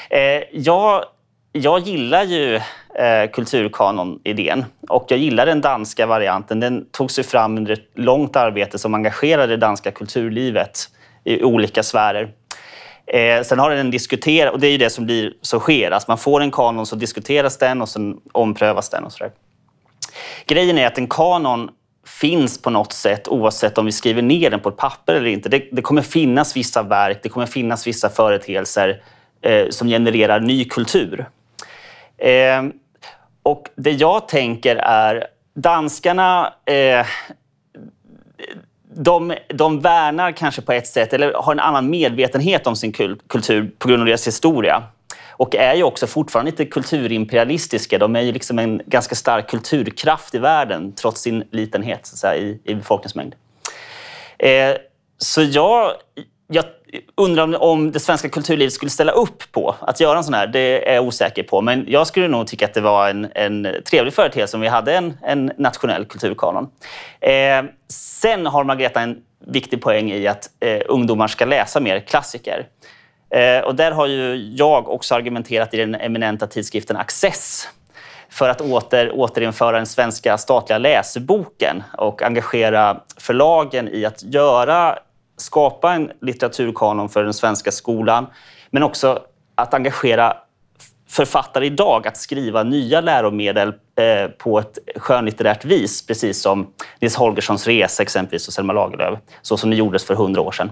Eh, 0.09 0.43
jag, 0.51 1.05
jag 1.53 1.79
gillar 1.79 2.23
ju 2.23 2.55
eh, 2.95 3.31
kulturkanon-idén 3.33 4.65
och 4.89 5.05
jag 5.07 5.19
gillar 5.19 5.45
den 5.45 5.61
danska 5.61 6.05
varianten. 6.05 6.59
Den 6.59 6.85
tog 6.91 7.11
sig 7.11 7.23
fram 7.23 7.57
under 7.57 7.73
ett 7.73 7.89
långt 7.95 8.35
arbete 8.35 8.79
som 8.79 8.93
engagerade 8.93 9.47
det 9.53 9.57
danska 9.57 9.91
kulturlivet 9.91 10.89
i 11.23 11.43
olika 11.43 11.83
sfärer. 11.83 12.31
Eh, 13.05 13.43
sen 13.43 13.59
har 13.59 13.69
den 13.69 13.91
diskuterats, 13.91 14.53
och 14.53 14.59
det 14.59 14.67
är 14.67 14.71
ju 14.71 14.77
det 14.77 14.89
som, 14.89 15.05
blir, 15.05 15.33
som 15.41 15.59
sker. 15.59 15.91
Alltså 15.91 16.11
man 16.11 16.17
får 16.17 16.41
en 16.41 16.51
kanon, 16.51 16.85
så 16.85 16.95
diskuteras 16.95 17.57
den 17.57 17.81
och 17.81 17.89
sen 17.89 18.17
omprövas 18.31 18.89
den. 18.89 19.03
och 19.03 19.11
så 19.11 19.23
där. 19.23 19.31
Grejen 20.45 20.77
är 20.77 20.87
att 20.87 20.97
en 20.97 21.07
kanon 21.07 21.69
finns 22.05 22.61
på 22.61 22.69
något 22.69 22.93
sätt 22.93 23.27
oavsett 23.27 23.77
om 23.77 23.85
vi 23.85 23.91
skriver 23.91 24.21
ner 24.21 24.49
den 24.49 24.59
på 24.59 24.69
ett 24.69 24.77
papper 24.77 25.13
eller 25.13 25.29
inte. 25.29 25.49
Det, 25.49 25.67
det 25.71 25.81
kommer 25.81 26.01
finnas 26.01 26.55
vissa 26.55 26.83
verk, 26.83 27.19
det 27.23 27.29
kommer 27.29 27.45
finnas 27.45 27.87
vissa 27.87 28.09
företeelser 28.09 29.01
eh, 29.41 29.69
som 29.69 29.87
genererar 29.87 30.39
ny 30.39 30.65
kultur. 30.65 31.25
Eh, 32.23 32.63
och 33.43 33.69
det 33.75 33.91
jag 33.91 34.27
tänker 34.27 34.75
är, 34.75 35.27
danskarna 35.53 36.53
eh, 36.65 37.05
de, 38.95 39.33
de 39.49 39.79
värnar 39.79 40.31
kanske 40.31 40.61
på 40.61 40.71
ett 40.71 40.87
sätt, 40.87 41.13
eller 41.13 41.33
har 41.33 41.51
en 41.51 41.59
annan 41.59 41.89
medvetenhet 41.89 42.67
om 42.67 42.75
sin 42.75 42.91
kultur 43.27 43.71
på 43.77 43.87
grund 43.87 44.01
av 44.01 44.05
deras 44.05 44.27
historia. 44.27 44.83
Och 45.31 45.55
är 45.55 45.75
ju 45.75 45.83
också 45.83 46.07
fortfarande 46.07 46.51
lite 46.51 46.65
kulturimperialistiska. 46.65 47.97
De 47.97 48.15
är 48.15 48.21
ju 48.21 48.31
liksom 48.31 48.59
en 48.59 48.81
ganska 48.85 49.15
stark 49.15 49.49
kulturkraft 49.49 50.35
i 50.35 50.37
världen, 50.37 50.93
trots 50.95 51.21
sin 51.21 51.43
litenhet 51.51 52.05
så 52.05 52.13
att 52.13 52.19
säga, 52.19 52.35
i, 52.35 52.59
i 52.63 52.75
befolkningsmängd. 52.75 53.35
Eh, 54.37 54.75
så 55.17 55.41
jag, 55.41 55.91
jag 56.47 56.65
undrar 57.15 57.63
om, 57.63 57.91
det 57.91 57.99
svenska 57.99 58.29
kulturlivet 58.29 58.73
skulle 58.73 58.89
ställa 58.89 59.11
upp 59.11 59.51
på 59.51 59.75
att 59.79 59.99
göra 59.99 60.17
en 60.17 60.23
sån 60.23 60.33
här. 60.33 60.47
Det 60.47 60.89
är 60.89 60.95
jag 60.95 61.05
osäker 61.07 61.43
på. 61.43 61.61
Men 61.61 61.85
jag 61.87 62.07
skulle 62.07 62.27
nog 62.27 62.47
tycka 62.47 62.65
att 62.65 62.73
det 62.73 62.81
var 62.81 63.09
en, 63.09 63.27
en 63.35 63.67
trevlig 63.85 64.13
företeelse 64.13 64.57
om 64.57 64.61
vi 64.61 64.67
hade 64.67 64.95
en, 64.95 65.17
en 65.21 65.51
nationell 65.57 66.05
kulturkanon. 66.05 66.69
Eh, 67.21 67.63
sen 67.87 68.45
har 68.45 68.63
Margareta 68.63 69.01
en 69.01 69.17
viktig 69.47 69.81
poäng 69.81 70.11
i 70.11 70.27
att 70.27 70.49
eh, 70.59 70.81
ungdomar 70.87 71.27
ska 71.27 71.45
läsa 71.45 71.79
mer 71.79 71.99
klassiker. 71.99 72.67
Eh, 73.29 73.63
och 73.63 73.75
där 73.75 73.91
har 73.91 74.07
ju 74.07 74.35
jag 74.55 74.89
också 74.89 75.15
argumenterat 75.15 75.73
i 75.73 75.77
den 75.77 75.95
eminenta 75.95 76.47
tidskriften 76.47 76.97
Access 76.97 77.69
för 78.29 78.49
att 78.49 78.61
åter, 78.61 79.11
återinföra 79.15 79.77
den 79.77 79.85
svenska 79.85 80.37
statliga 80.37 80.77
läseboken 80.77 81.83
och 81.97 82.23
engagera 82.23 82.97
förlagen 83.17 83.87
i 83.87 84.05
att 84.05 84.23
göra, 84.23 84.99
skapa 85.37 85.93
en 85.93 86.11
litteraturkanon 86.21 87.09
för 87.09 87.23
den 87.23 87.33
svenska 87.33 87.71
skolan, 87.71 88.27
men 88.69 88.83
också 88.83 89.19
att 89.55 89.73
engagera 89.73 90.37
författare 91.09 91.65
idag 91.65 92.07
att 92.07 92.17
skriva 92.17 92.63
nya 92.63 93.01
läromedel 93.01 93.73
eh, 93.95 94.27
på 94.37 94.59
ett 94.59 94.77
skönlitterärt 94.95 95.65
vis, 95.65 96.07
precis 96.07 96.41
som 96.41 96.67
Nils 96.99 97.15
Holgerssons 97.15 97.67
resa 97.67 98.03
exempelvis 98.03 98.47
och 98.47 98.53
Selma 98.53 98.73
Lagerlöf, 98.73 99.19
så 99.41 99.57
som 99.57 99.69
det 99.69 99.75
gjordes 99.75 100.05
för 100.05 100.15
hundra 100.15 100.41
år 100.41 100.51
sedan. 100.51 100.71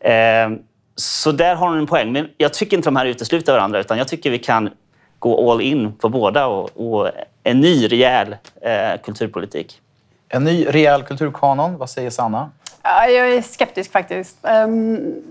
Eh, 0.00 0.58
så 0.96 1.32
där 1.32 1.54
har 1.54 1.68
hon 1.68 1.78
en 1.78 1.86
poäng. 1.86 2.12
Men 2.12 2.28
jag 2.36 2.54
tycker 2.54 2.76
inte 2.76 2.86
de 2.86 2.96
här 2.96 3.06
utesluter 3.06 3.52
varandra, 3.52 3.80
utan 3.80 3.98
jag 3.98 4.08
tycker 4.08 4.30
vi 4.30 4.38
kan 4.38 4.70
gå 5.18 5.52
all 5.52 5.60
in 5.60 5.92
på 5.92 6.08
båda 6.08 6.46
och, 6.46 6.70
och 6.76 7.10
en 7.42 7.60
ny 7.60 7.88
rejäl 7.88 8.36
eh, 8.62 9.00
kulturpolitik. 9.04 9.80
En 10.28 10.44
ny 10.44 10.66
rejäl 10.66 11.02
kulturkanon, 11.02 11.78
vad 11.78 11.90
säger 11.90 12.10
Sanna? 12.10 12.50
Ja, 12.90 13.06
jag 13.06 13.32
är 13.32 13.42
skeptisk 13.42 13.92
faktiskt. 13.92 14.36
Um, 14.42 15.22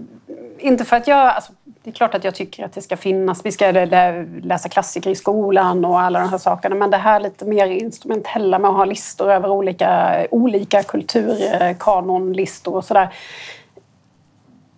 inte 0.59 0.85
för 0.85 0.95
att 0.95 1.07
jag... 1.07 1.27
Alltså, 1.27 1.51
det 1.83 1.89
är 1.89 1.93
klart 1.93 2.13
att 2.13 2.23
jag 2.23 2.35
tycker 2.35 2.65
att 2.65 2.73
det 2.73 2.81
ska 2.81 2.97
finnas. 2.97 3.45
Vi 3.45 3.51
ska 3.51 3.71
läsa 4.41 4.69
klassiker 4.69 5.09
i 5.09 5.15
skolan 5.15 5.85
och 5.85 5.99
alla 5.99 6.19
de 6.19 6.29
här 6.29 6.37
sakerna. 6.37 6.75
Men 6.75 6.91
det 6.91 6.97
här 6.97 7.19
lite 7.19 7.45
mer 7.45 7.67
instrumentella 7.67 8.59
med 8.59 8.69
att 8.69 8.77
ha 8.77 8.85
listor 8.85 9.31
över 9.31 9.49
olika, 9.49 10.17
olika 10.31 10.83
kulturkanonlistor 10.83 12.75
och 12.75 12.85
sådär. 12.85 13.13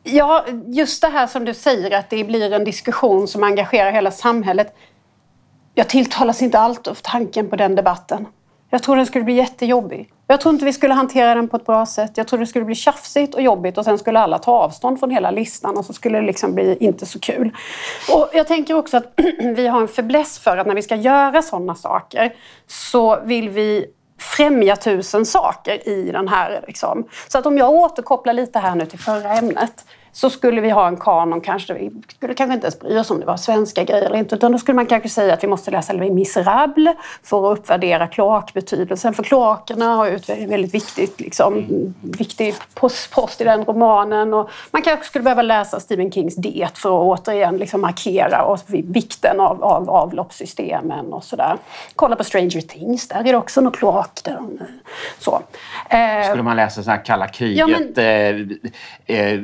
Ja, 0.03 0.45
just 0.65 1.01
det 1.01 1.09
här 1.09 1.27
som 1.27 1.45
du 1.45 1.53
säger 1.53 1.99
att 1.99 2.09
det 2.09 2.23
blir 2.23 2.53
en 2.53 2.63
diskussion 2.63 3.27
som 3.27 3.43
engagerar 3.43 3.91
hela 3.91 4.11
samhället. 4.11 4.75
Jag 5.73 5.87
tilltalas 5.87 6.41
inte 6.41 6.59
allt 6.59 6.87
av 6.87 6.97
tanken 7.01 7.49
på 7.49 7.55
den 7.55 7.75
debatten. 7.75 8.25
Jag 8.69 8.83
tror 8.83 8.95
den 8.95 9.05
skulle 9.05 9.25
bli 9.25 9.33
jättejobbig. 9.33 10.09
Jag 10.31 10.41
tror 10.41 10.53
inte 10.53 10.65
vi 10.65 10.73
skulle 10.73 10.93
hantera 10.93 11.35
den 11.35 11.47
på 11.47 11.57
ett 11.57 11.65
bra 11.65 11.85
sätt. 11.85 12.11
Jag 12.15 12.27
tror 12.27 12.39
det 12.39 12.45
skulle 12.45 12.65
bli 12.65 12.75
tjafsigt 12.75 13.35
och 13.35 13.41
jobbigt 13.41 13.77
och 13.77 13.85
sen 13.85 13.97
skulle 13.99 14.19
alla 14.19 14.39
ta 14.39 14.51
avstånd 14.51 14.99
från 14.99 15.11
hela 15.11 15.31
listan 15.31 15.77
och 15.77 15.85
så 15.85 15.93
skulle 15.93 16.17
det 16.17 16.25
liksom 16.25 16.55
bli 16.55 16.77
inte 16.79 17.05
så 17.05 17.19
kul. 17.19 17.55
Och 18.13 18.29
jag 18.33 18.47
tänker 18.47 18.73
också 18.73 18.97
att 18.97 19.13
vi 19.55 19.67
har 19.67 19.81
en 19.81 19.87
fäbless 19.87 20.39
för 20.39 20.57
att 20.57 20.67
när 20.67 20.75
vi 20.75 20.81
ska 20.81 20.95
göra 20.95 21.41
sådana 21.41 21.75
saker 21.75 22.33
så 22.67 23.19
vill 23.23 23.49
vi 23.49 23.85
främja 24.19 24.75
tusen 24.75 25.25
saker 25.25 25.87
i 25.89 26.11
den 26.11 26.27
här. 26.27 26.63
Liksom. 26.67 27.07
Så 27.27 27.37
att 27.37 27.45
om 27.45 27.57
jag 27.57 27.69
återkopplar 27.69 28.33
lite 28.33 28.59
här 28.59 28.75
nu 28.75 28.85
till 28.85 28.99
förra 28.99 29.33
ämnet 29.33 29.85
så 30.11 30.29
skulle 30.29 30.61
vi 30.61 30.69
ha 30.69 30.87
en 30.87 30.97
kanon, 30.97 31.41
kanske, 31.41 31.73
vi 31.73 31.91
skulle 32.15 32.33
kanske 32.33 32.53
inte 32.53 32.65
ens 32.67 32.79
bry 32.79 32.97
oss 32.97 33.11
om 33.11 33.19
det 33.19 33.25
var 33.25 33.37
svenska 33.37 33.83
grejer 33.83 34.05
eller 34.05 34.17
inte, 34.17 34.35
utan 34.35 34.51
då 34.51 34.57
skulle 34.57 34.75
man 34.75 34.85
kanske 34.85 35.09
säga 35.09 35.33
att 35.33 35.43
vi 35.43 35.47
måste 35.47 35.71
läsa 35.71 35.93
Les 35.93 36.11
Misérables 36.11 36.97
för 37.23 37.51
att 37.51 37.59
uppvärdera 37.59 38.07
kloakbetydelsen. 38.07 39.13
För 39.13 39.23
kloakerna 39.23 39.85
har 39.95 40.05
ju 40.05 40.15
ett 40.15 40.29
väldigt 40.29 40.73
viktigt, 40.73 41.19
liksom, 41.19 41.65
viktig 42.01 42.55
post, 42.73 43.11
post, 43.11 43.41
i 43.41 43.43
den 43.43 43.65
romanen. 43.65 44.33
Och 44.33 44.49
man 44.71 44.81
kanske 44.81 45.05
skulle 45.05 45.23
behöva 45.23 45.41
läsa 45.41 45.79
Stephen 45.79 46.11
Kings 46.11 46.35
Det 46.35 46.67
för 46.73 47.13
att 47.13 47.19
återigen 47.19 47.57
liksom 47.57 47.81
markera 47.81 48.43
och 48.43 48.59
vikten 48.67 49.39
av, 49.39 49.63
av 49.63 49.89
avloppssystemen 49.89 51.13
och 51.13 51.23
sådär. 51.23 51.57
Kolla 51.95 52.15
på 52.15 52.23
Stranger 52.23 52.61
Things, 52.61 53.07
där 53.07 53.19
är 53.19 53.23
det 53.23 53.35
också 53.35 53.61
något 53.61 53.77
kloak. 53.77 54.23
Där, 54.23 54.37
så. 55.19 55.41
Skulle 56.27 56.43
man 56.43 56.55
läsa 56.55 56.83
så 56.83 56.91
här 56.91 57.05
kalla 57.05 57.27
kriget, 57.27 57.57
ja, 57.57 57.67
men, 57.67 57.93
eh, 59.05 59.17
eh, 59.17 59.39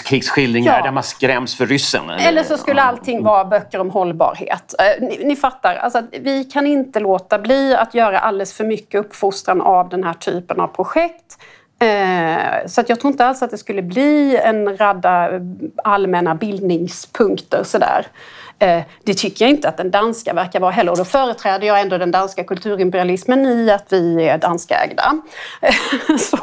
krigsskildringar 0.00 0.76
ja. 0.78 0.84
där 0.84 0.92
man 0.92 1.02
skräms 1.02 1.56
för 1.56 1.66
ryssen. 1.66 2.10
Eller 2.10 2.42
så 2.42 2.56
skulle 2.56 2.82
allting 2.82 3.22
vara 3.22 3.44
böcker 3.44 3.78
om 3.78 3.90
hållbarhet. 3.90 4.74
Eh, 4.78 5.08
ni, 5.08 5.24
ni 5.24 5.36
fattar, 5.36 5.74
alltså, 5.74 6.02
vi 6.20 6.44
kan 6.44 6.66
inte 6.66 7.00
låta 7.00 7.38
bli 7.38 7.74
att 7.74 7.94
göra 7.94 8.18
alldeles 8.18 8.52
för 8.54 8.64
mycket 8.64 9.00
uppfostran 9.00 9.60
av 9.60 9.88
den 9.88 10.04
här 10.04 10.14
typen 10.14 10.60
av 10.60 10.66
projekt. 10.66 11.38
Eh, 11.80 12.66
så 12.66 12.80
att 12.80 12.88
jag 12.88 13.00
tror 13.00 13.12
inte 13.12 13.26
alls 13.26 13.42
att 13.42 13.50
det 13.50 13.58
skulle 13.58 13.82
bli 13.82 14.36
en 14.36 14.76
radda 14.76 15.30
allmänna 15.84 16.34
bildningspunkter 16.34 17.62
sådär. 17.64 18.06
Eh, 18.58 18.82
det 19.04 19.14
tycker 19.14 19.44
jag 19.44 19.50
inte 19.50 19.68
att 19.68 19.76
den 19.76 19.90
danska 19.90 20.34
verkar 20.34 20.60
vara 20.60 20.70
heller. 20.70 20.92
Och 20.92 20.98
då 20.98 21.04
företräder 21.04 21.66
jag 21.66 21.80
ändå 21.80 21.98
den 21.98 22.10
danska 22.10 22.44
kulturimperialismen 22.44 23.46
i 23.46 23.70
att 23.70 23.92
vi 23.92 24.28
är 24.28 24.38
danskägda. 24.38 25.12
så. 26.18 26.38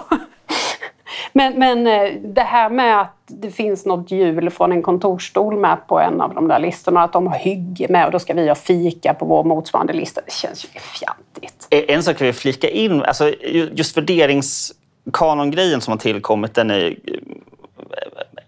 Men, 1.38 1.60
men 1.60 1.88
eh, 1.88 2.14
det 2.24 2.42
här 2.42 2.70
med 2.70 3.02
att 3.02 3.16
det 3.28 3.52
finns 3.52 3.86
något 3.86 4.12
hjul 4.12 4.50
från 4.50 4.72
en 4.72 4.82
kontorsstol 4.82 5.58
med 5.58 5.78
på 5.88 6.00
en 6.00 6.22
av 6.22 6.34
de 6.34 6.48
där 6.48 6.60
listorna, 6.60 7.04
att 7.04 7.14
de 7.14 7.28
har 7.28 7.38
hygge 7.38 7.88
med 7.90 8.06
och 8.06 8.12
då 8.12 8.20
ska 8.20 8.34
vi 8.34 8.48
ha 8.48 8.56
fika 8.56 9.14
på 9.14 9.26
vår 9.26 9.44
motsvarande 9.44 9.94
lista. 9.94 10.22
Det 10.26 10.32
känns 10.32 10.66
ju 10.66 10.68
fjantigt. 10.80 11.68
Eh, 11.70 11.96
en 11.96 12.04
sak 12.04 12.22
vi 12.22 12.26
vill 12.26 12.34
flika 12.34 12.70
in, 12.70 13.04
alltså 13.04 13.34
just 13.72 13.98
värderingskanongrejen 13.98 15.82
som 15.82 15.92
har 15.92 15.98
tillkommit, 15.98 16.54
den 16.54 16.72
är 16.72 16.86
eh, 16.90 16.96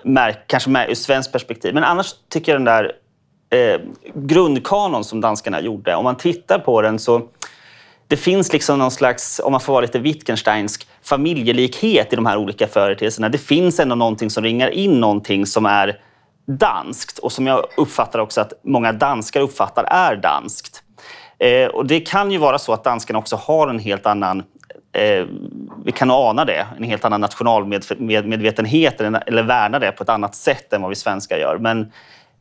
märk, 0.03 0.37
kanske 0.47 0.69
med 0.69 0.89
ur 0.89 0.95
svenskt 0.95 1.31
perspektiv. 1.31 1.73
Men 1.73 1.83
annars 1.83 2.13
tycker 2.29 2.51
jag 2.51 2.61
den 2.61 2.65
där 2.65 2.91
eh, 3.49 3.81
grundkanon 4.13 5.03
som 5.03 5.21
danskarna 5.21 5.61
gjorde, 5.61 5.95
om 5.95 6.03
man 6.03 6.17
tittar 6.17 6.59
på 6.59 6.81
den 6.81 6.99
så 6.99 7.21
det 8.07 8.17
finns 8.17 8.53
liksom 8.53 8.79
någon 8.79 8.91
slags, 8.91 9.41
om 9.43 9.51
man 9.51 9.61
får 9.61 9.73
vara 9.73 9.81
lite 9.81 9.99
Wittgensteinsk, 9.99 10.87
familjelikhet 11.03 12.13
i 12.13 12.15
de 12.15 12.25
här 12.25 12.37
olika 12.37 12.67
företeelserna. 12.67 13.29
Det 13.29 13.37
finns 13.37 13.79
ändå 13.79 13.95
någonting 13.95 14.29
som 14.29 14.43
ringar 14.43 14.69
in 14.69 14.99
någonting 14.99 15.45
som 15.45 15.65
är 15.65 15.99
danskt 16.47 17.19
och 17.19 17.31
som 17.31 17.47
jag 17.47 17.65
uppfattar 17.77 18.19
också 18.19 18.41
att 18.41 18.53
många 18.63 18.91
danskar 18.91 19.41
uppfattar 19.41 19.83
är 19.83 20.15
danskt. 20.15 20.83
Eh, 21.39 21.67
och 21.67 21.85
det 21.85 21.99
kan 21.99 22.31
ju 22.31 22.37
vara 22.37 22.59
så 22.59 22.73
att 22.73 22.83
danskarna 22.83 23.19
också 23.19 23.35
har 23.35 23.67
en 23.67 23.79
helt 23.79 24.05
annan 24.05 24.43
eh, 24.93 25.25
vi 25.85 25.91
kan 25.91 26.11
ana 26.11 26.45
det, 26.45 26.67
en 26.77 26.83
helt 26.83 27.05
annan 27.05 27.21
nationalmedvetenhet 27.21 29.01
eller, 29.01 29.23
eller 29.27 29.43
värna 29.43 29.79
det 29.79 29.91
på 29.91 30.03
ett 30.03 30.09
annat 30.09 30.35
sätt 30.35 30.73
än 30.73 30.81
vad 30.81 30.89
vi 30.89 30.95
svenskar 30.95 31.37
gör. 31.37 31.57
Men 31.57 31.91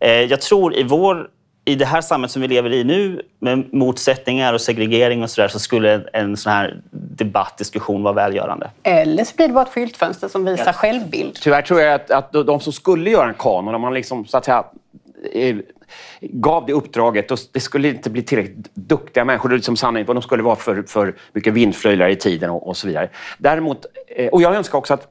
eh, 0.01 0.11
jag 0.11 0.41
tror 0.41 0.75
i 0.75 0.83
vår 0.83 1.29
i 1.69 1.75
det 1.75 1.85
här 1.85 2.01
samhället 2.01 2.31
som 2.31 2.43
vi 2.43 2.49
lever 2.49 2.73
i 2.73 2.85
nu 2.85 3.23
med 3.39 3.75
motsättningar 3.75 4.55
och 4.55 4.61
segregering 4.61 5.23
och 5.23 5.31
sådär 5.31 5.49
så 5.49 5.59
skulle 5.59 6.09
en 6.13 6.37
sån 6.37 6.53
här 6.53 6.81
debatt, 6.91 7.59
diskussion 7.59 8.03
vara 8.03 8.15
välgörande. 8.15 8.71
Eller 8.83 9.25
så 9.25 9.37
blir 9.37 9.49
det 9.49 9.55
bara 9.55 9.65
ett 9.65 9.73
skyltfönster 9.73 10.29
som 10.29 10.45
visar 10.45 10.67
ja. 10.67 10.73
självbild. 10.73 11.35
Tyvärr 11.35 11.63
tror 11.63 11.81
jag 11.81 11.95
att, 11.95 12.11
att 12.11 12.33
de 12.33 12.61
som 12.61 12.73
skulle 12.73 13.11
göra 13.11 13.29
en 13.29 13.35
kanon, 13.35 13.75
om 13.75 13.81
man 13.81 13.95
liksom 13.95 14.27
så 14.27 14.37
att 14.37 14.45
säga 14.45 14.65
eh, 15.33 15.57
gav 16.21 16.67
det 16.67 16.73
uppdraget, 16.73 17.31
och 17.31 17.39
det 17.53 17.61
skulle 17.61 17.89
inte 17.89 18.11
bli 18.11 18.23
tillräckligt 18.23 18.75
duktiga 18.75 19.25
människor. 19.25 19.51
Liksom 19.51 19.77
sanningen, 19.77 20.07
de 20.07 20.23
skulle 20.23 20.43
vara 20.43 20.57
för, 20.57 20.83
för 20.83 21.15
mycket 21.33 21.53
vindflöjlar 21.53 22.09
i 22.09 22.17
tiden 22.17 22.51
och, 22.51 22.69
och 22.69 22.77
så 22.77 22.87
vidare. 22.87 23.09
Däremot, 23.39 23.87
eh, 24.17 24.29
och 24.29 24.43
jag 24.43 24.55
önskar 24.55 24.79
också 24.79 24.95
att 24.95 25.09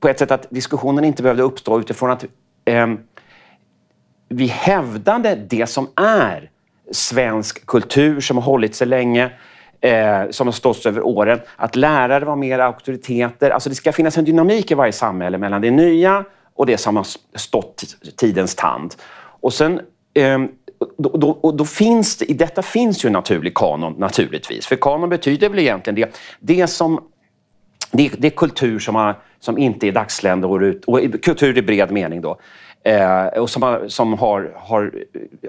på 0.00 0.08
ett 0.08 0.18
sätt 0.18 0.30
att 0.30 0.46
diskussionen 0.50 1.04
inte 1.04 1.22
behövde 1.22 1.42
uppstå 1.42 1.80
utifrån 1.80 2.10
att 2.10 2.24
eh, 2.64 2.86
vi 4.28 4.46
hävdade 4.46 5.34
det 5.34 5.66
som 5.66 5.88
är 5.96 6.50
svensk 6.90 7.66
kultur 7.66 8.20
som 8.20 8.36
har 8.36 8.44
hållit 8.44 8.74
sig 8.74 8.86
länge, 8.86 9.30
eh, 9.80 10.30
som 10.30 10.46
har 10.46 10.52
stått 10.52 10.86
över 10.86 11.06
åren. 11.06 11.40
Att 11.56 11.76
lärare 11.76 12.24
var 12.24 12.36
mer 12.36 12.58
auktoriteter. 12.58 13.50
Alltså 13.50 13.68
det 13.68 13.74
ska 13.74 13.92
finnas 13.92 14.18
en 14.18 14.24
dynamik 14.24 14.70
i 14.70 14.74
varje 14.74 14.92
samhälle 14.92 15.38
mellan 15.38 15.62
det 15.62 15.70
nya 15.70 16.24
och 16.54 16.66
det 16.66 16.78
som 16.78 16.96
har 16.96 17.06
stått 17.34 17.84
tidens 18.16 18.54
tand. 18.54 18.94
Och 19.40 19.52
sen 19.52 19.80
eh, 20.14 20.38
då, 20.98 21.16
då, 21.42 21.52
då, 21.52 21.64
finns 21.64 22.16
det, 22.16 22.24
I 22.24 22.34
detta 22.34 22.62
finns 22.62 23.04
ju 23.04 23.06
en 23.06 23.12
naturlig 23.12 23.54
kanon 23.54 23.94
naturligtvis. 23.98 24.66
För 24.66 24.76
kanon 24.76 25.08
betyder 25.08 25.48
väl 25.48 25.58
egentligen 25.58 25.94
det, 25.94 26.18
det 26.40 26.66
som 26.66 27.00
det, 27.92 28.10
det 28.18 28.26
är 28.26 28.30
kultur 28.30 28.78
som, 28.78 28.94
har, 28.94 29.14
som 29.40 29.58
inte 29.58 29.88
är 29.88 29.92
dagsländor, 29.92 30.80
och 30.86 31.00
kultur 31.22 31.58
i 31.58 31.62
bred 31.62 31.90
mening 31.90 32.20
då. 32.20 32.38
Eh, 32.86 33.26
och 33.26 33.50
som, 33.50 33.62
har, 33.62 33.88
som 33.88 34.18
har, 34.18 34.52
har, 34.56 34.92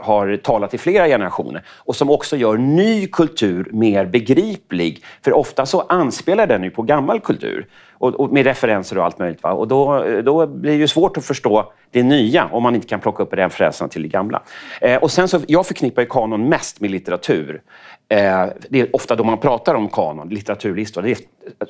har 0.01 0.37
talat 0.37 0.73
i 0.73 0.77
flera 0.77 1.07
generationer 1.07 1.63
och 1.69 1.95
som 1.95 2.09
också 2.09 2.37
gör 2.37 2.57
ny 2.57 3.07
kultur 3.07 3.69
mer 3.71 4.05
begriplig. 4.05 5.03
För 5.23 5.33
ofta 5.33 5.65
så 5.65 5.81
anspelar 5.81 6.47
den 6.47 6.63
ju 6.63 6.69
på 6.69 6.81
gammal 6.81 7.19
kultur 7.19 7.67
och, 7.91 8.15
och 8.15 8.33
med 8.33 8.45
referenser 8.45 8.97
och 8.97 9.05
allt 9.05 9.19
möjligt. 9.19 9.43
Va? 9.43 9.51
Och 9.51 9.67
då, 9.67 10.05
då 10.25 10.47
blir 10.47 10.71
det 10.71 10.77
ju 10.77 10.87
svårt 10.87 11.17
att 11.17 11.25
förstå 11.25 11.71
det 11.91 12.03
nya 12.03 12.45
om 12.51 12.63
man 12.63 12.75
inte 12.75 12.87
kan 12.87 12.99
plocka 12.99 13.23
upp 13.23 13.33
referenserna 13.33 13.87
till 13.87 14.01
det 14.01 14.07
gamla. 14.07 14.41
Eh, 14.81 15.03
och 15.03 15.11
sen 15.11 15.27
så, 15.27 15.39
jag 15.47 15.65
förknippar 15.65 16.01
ju 16.01 16.07
kanon 16.07 16.49
mest 16.49 16.81
med 16.81 16.91
litteratur. 16.91 17.61
Eh, 18.09 18.45
det 18.69 18.79
är 18.79 18.95
ofta 18.95 19.15
då 19.15 19.23
man 19.23 19.37
pratar 19.37 19.75
om 19.75 19.89
kanon, 19.89 20.29
litteraturlistor. 20.29 21.15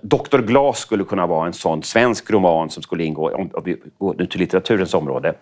Dr. 0.01 0.37
Glas 0.37 0.79
skulle 0.79 1.03
kunna 1.03 1.27
vara 1.27 1.47
en 1.47 1.53
sån 1.53 1.83
svensk 1.83 2.31
roman 2.31 2.69
som 2.69 2.83
skulle 2.83 3.03
ingå 3.03 3.29
om, 3.29 3.49
om 3.53 3.63
vi 3.65 3.77
går 3.97 4.13
till 4.13 4.39
litteraturens 4.39 4.93
område. 4.93 5.33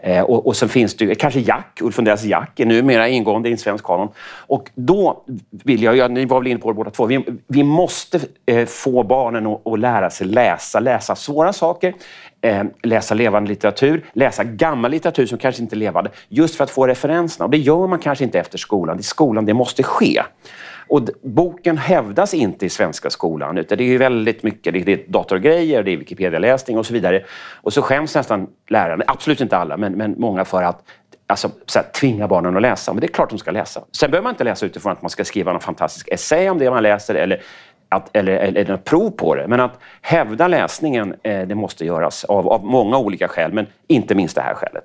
Eh, 0.00 0.22
och, 0.22 0.46
och 0.46 0.56
sen 0.56 0.68
finns 0.68 0.94
det 0.94 1.14
kanske 1.14 1.40
Jack, 1.40 1.78
Ulf 1.82 1.98
Lundells 1.98 2.24
Jack 2.24 2.60
är 2.60 2.66
numera 2.66 3.08
ingående 3.08 3.48
i 3.48 3.52
en 3.52 3.58
svensk 3.58 3.84
kanon. 3.84 4.08
Och 4.46 4.70
då 4.74 5.22
vill 5.50 5.82
jag, 5.82 5.96
ja, 5.96 6.08
ni 6.08 6.24
var 6.24 6.40
väl 6.40 6.46
inne 6.46 6.60
på 6.60 6.68
det 6.68 6.74
båda 6.74 6.90
två, 6.90 7.06
vi, 7.06 7.24
vi 7.46 7.62
måste 7.62 8.20
eh, 8.46 8.66
få 8.66 9.02
barnen 9.02 9.46
att, 9.46 9.66
att 9.66 9.78
lära 9.78 10.10
sig 10.10 10.26
läsa, 10.26 10.80
läsa 10.80 11.16
svåra 11.16 11.52
saker, 11.52 11.94
eh, 12.42 12.64
läsa 12.82 13.14
levande 13.14 13.48
litteratur, 13.48 14.04
läsa 14.12 14.44
gammal 14.44 14.90
litteratur 14.90 15.26
som 15.26 15.38
kanske 15.38 15.62
inte 15.62 15.74
är 15.74 15.78
levande, 15.78 16.10
just 16.28 16.54
för 16.54 16.64
att 16.64 16.70
få 16.70 16.86
referenserna. 16.86 17.44
Och 17.44 17.50
det 17.50 17.58
gör 17.58 17.86
man 17.86 17.98
kanske 17.98 18.24
inte 18.24 18.38
efter 18.38 18.58
skolan. 18.58 18.96
Det 18.96 19.00
är 19.00 19.04
skolan 19.04 19.46
det 19.46 19.54
måste 19.54 19.82
ske. 19.82 20.22
Och 20.88 21.08
boken 21.22 21.78
hävdas 21.78 22.34
inte 22.34 22.66
i 22.66 22.68
svenska 22.68 23.10
skolan, 23.10 23.58
utan 23.58 23.78
det 23.78 23.84
är 23.84 23.98
väldigt 23.98 24.42
mycket 24.42 24.74
det 24.74 24.92
är 24.92 25.00
datorgrejer, 25.08 25.82
det 25.82 25.90
är 25.90 25.96
Wikipedia-läsning 25.96 26.78
och 26.78 26.86
så 26.86 26.92
vidare. 26.92 27.24
Och 27.54 27.72
så 27.72 27.82
skäms 27.82 28.14
nästan 28.14 28.46
lärarna, 28.68 29.04
absolut 29.06 29.40
inte 29.40 29.56
alla, 29.56 29.76
men, 29.76 29.92
men 29.92 30.14
många 30.18 30.44
för 30.44 30.62
att 30.62 30.82
alltså, 31.28 31.50
så 31.66 31.78
här, 31.78 31.86
tvinga 31.92 32.28
barnen 32.28 32.56
att 32.56 32.62
läsa. 32.62 32.92
Men 32.92 33.00
det 33.00 33.06
är 33.06 33.12
klart 33.12 33.30
de 33.30 33.38
ska 33.38 33.50
läsa. 33.50 33.80
Sen 33.92 34.10
behöver 34.10 34.22
man 34.22 34.32
inte 34.32 34.44
läsa 34.44 34.66
utifrån 34.66 34.92
att 34.92 35.02
man 35.02 35.10
ska 35.10 35.24
skriva 35.24 35.52
någon 35.52 35.60
fantastisk 35.60 36.08
essä 36.08 36.50
om 36.50 36.58
det 36.58 36.70
man 36.70 36.82
läser 36.82 37.14
eller 37.14 37.42
att, 37.88 38.16
eller, 38.16 38.32
eller, 38.32 38.60
eller 38.60 38.76
prov 38.76 39.10
på 39.10 39.34
det. 39.34 39.48
Men 39.48 39.60
att 39.60 39.78
hävda 40.00 40.48
läsningen, 40.48 41.14
eh, 41.22 41.46
det 41.46 41.54
måste 41.54 41.84
göras 41.84 42.24
av, 42.24 42.48
av 42.48 42.64
många 42.64 42.98
olika 42.98 43.28
skäl, 43.28 43.52
men 43.52 43.66
inte 43.86 44.14
minst 44.14 44.34
det 44.34 44.42
här 44.42 44.54
skälet. 44.54 44.84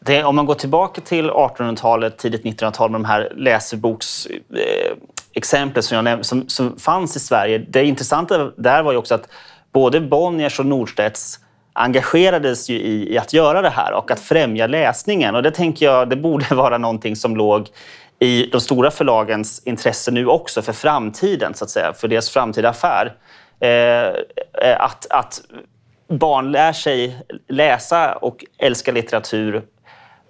Det, 0.00 0.24
om 0.24 0.36
man 0.36 0.46
går 0.46 0.54
tillbaka 0.54 1.00
till 1.00 1.30
1800-talet, 1.30 2.18
tidigt 2.18 2.44
1900-tal 2.44 2.90
med 2.90 3.00
de 3.00 3.04
här 3.04 3.32
läseboksexemplen 3.36 5.82
som, 5.82 6.18
som, 6.22 6.48
som 6.48 6.78
fanns 6.78 7.16
i 7.16 7.20
Sverige. 7.20 7.58
Det 7.58 7.84
intressanta 7.84 8.50
där 8.56 8.82
var 8.82 8.92
ju 8.92 8.98
också 8.98 9.14
att 9.14 9.28
både 9.72 10.00
Bonniers 10.00 10.60
och 10.60 10.66
Norstedts 10.66 11.40
engagerades 11.72 12.70
ju 12.70 12.74
i, 12.74 13.14
i, 13.14 13.18
att 13.18 13.32
göra 13.32 13.62
det 13.62 13.70
här 13.70 13.92
och 13.92 14.10
att 14.10 14.20
främja 14.20 14.66
läsningen. 14.66 15.34
Och 15.34 15.42
det 15.42 15.50
tänker 15.50 15.86
jag, 15.86 16.10
det 16.10 16.16
borde 16.16 16.46
vara 16.54 16.78
någonting 16.78 17.16
som 17.16 17.36
låg 17.36 17.68
i 18.20 18.48
de 18.52 18.60
stora 18.60 18.90
förlagens 18.90 19.62
intresse 19.64 20.10
nu 20.10 20.26
också 20.26 20.62
för 20.62 20.72
framtiden, 20.72 21.54
så 21.54 21.64
att 21.64 21.70
säga, 21.70 21.92
för 21.92 22.08
deras 22.08 22.30
framtida 22.30 22.68
affär. 22.68 23.14
Eh, 23.60 24.80
att, 24.80 25.06
att 25.10 25.40
barn 26.08 26.52
lär 26.52 26.72
sig 26.72 27.16
läsa 27.48 28.12
och 28.12 28.44
älska 28.58 28.92
litteratur 28.92 29.62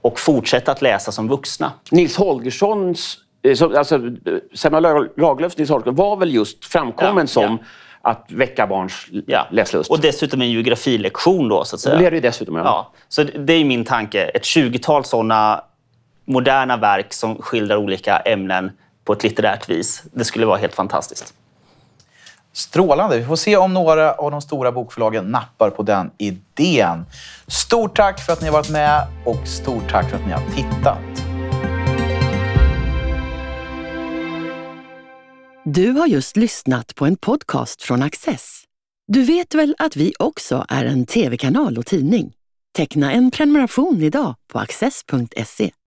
och 0.03 0.21
fortsätta 0.21 0.73
att 0.73 0.83
läsa 0.83 1.13
som 1.13 1.29
vuxna. 1.29 1.73
Nils 1.91 2.17
Holgerssons, 2.17 3.19
eh, 3.43 3.79
alltså 3.79 4.01
Selma 4.55 4.81
Lagerlöfs 4.81 5.59
Nils 5.59 5.71
Holgersson 5.71 5.95
var 5.95 6.17
väl 6.17 6.35
just 6.35 6.65
framkommen 6.65 7.23
ja, 7.23 7.27
som 7.27 7.59
ja. 8.03 8.11
att 8.11 8.27
väcka 8.29 8.67
barns 8.67 9.07
ja. 9.27 9.47
läslust. 9.51 9.91
Och 9.91 10.01
dessutom 10.01 10.43
en 10.43 10.51
geografilektion 10.51 11.49
då, 11.49 11.65
så 11.65 11.77
att 11.77 11.81
säga. 11.81 11.99
Det 11.99 12.07
är 12.07 12.11
det 12.11 12.21
dessutom, 12.21 12.57
ja. 12.57 12.63
ja. 12.65 12.93
Så 13.09 13.23
det 13.23 13.53
är 13.53 13.65
min 13.65 13.85
tanke. 13.85 14.25
Ett 14.25 14.43
20-tal 14.43 15.05
sådana 15.05 15.65
moderna 16.29 16.77
verk 16.77 17.13
som 17.13 17.43
skildrar 17.43 17.77
olika 17.77 18.17
ämnen 18.17 18.71
på 19.05 19.13
ett 19.13 19.23
litterärt 19.23 19.69
vis. 19.69 20.03
Det 20.13 20.25
skulle 20.25 20.47
vara 20.47 20.59
helt 20.59 20.75
fantastiskt. 20.75 21.35
Strålande. 22.53 23.19
Vi 23.19 23.25
får 23.25 23.37
se 23.37 23.57
om 23.57 23.75
några 23.75 24.13
av 24.13 24.31
de 24.31 24.41
stora 24.41 24.73
bokförlagen 24.73 25.25
nappar 25.25 25.71
på 25.71 25.83
den 25.83 26.11
idén. 26.19 27.07
Stort 27.47 27.97
tack 27.97 28.21
för 28.21 28.33
att 28.33 28.41
ni 28.41 28.47
har 28.47 28.53
varit 28.53 28.71
med 28.71 29.07
och 29.25 29.49
stort 29.49 29.91
tack 29.91 30.11
för 30.11 30.17
att 30.17 30.27
ni 30.27 30.33
har 30.33 30.43
tittat. 30.57 31.29
Du 35.65 35.91
har 35.91 36.07
just 36.07 36.37
lyssnat 36.37 36.95
på 36.95 37.07
en 37.07 37.17
podcast 37.17 37.83
från 37.83 38.03
Access. 38.03 38.63
Du 39.07 39.23
vet 39.23 39.55
väl 39.55 39.75
att 39.79 39.97
vi 39.97 40.13
också 40.19 40.67
är 40.69 40.85
en 40.85 41.07
tv-kanal 41.07 41.79
och 41.79 41.87
tidning? 41.87 42.33
Teckna 42.77 43.13
en 43.13 43.31
prenumeration 43.31 44.03
idag 44.03 44.35
på 44.53 44.59
access.se. 44.59 45.71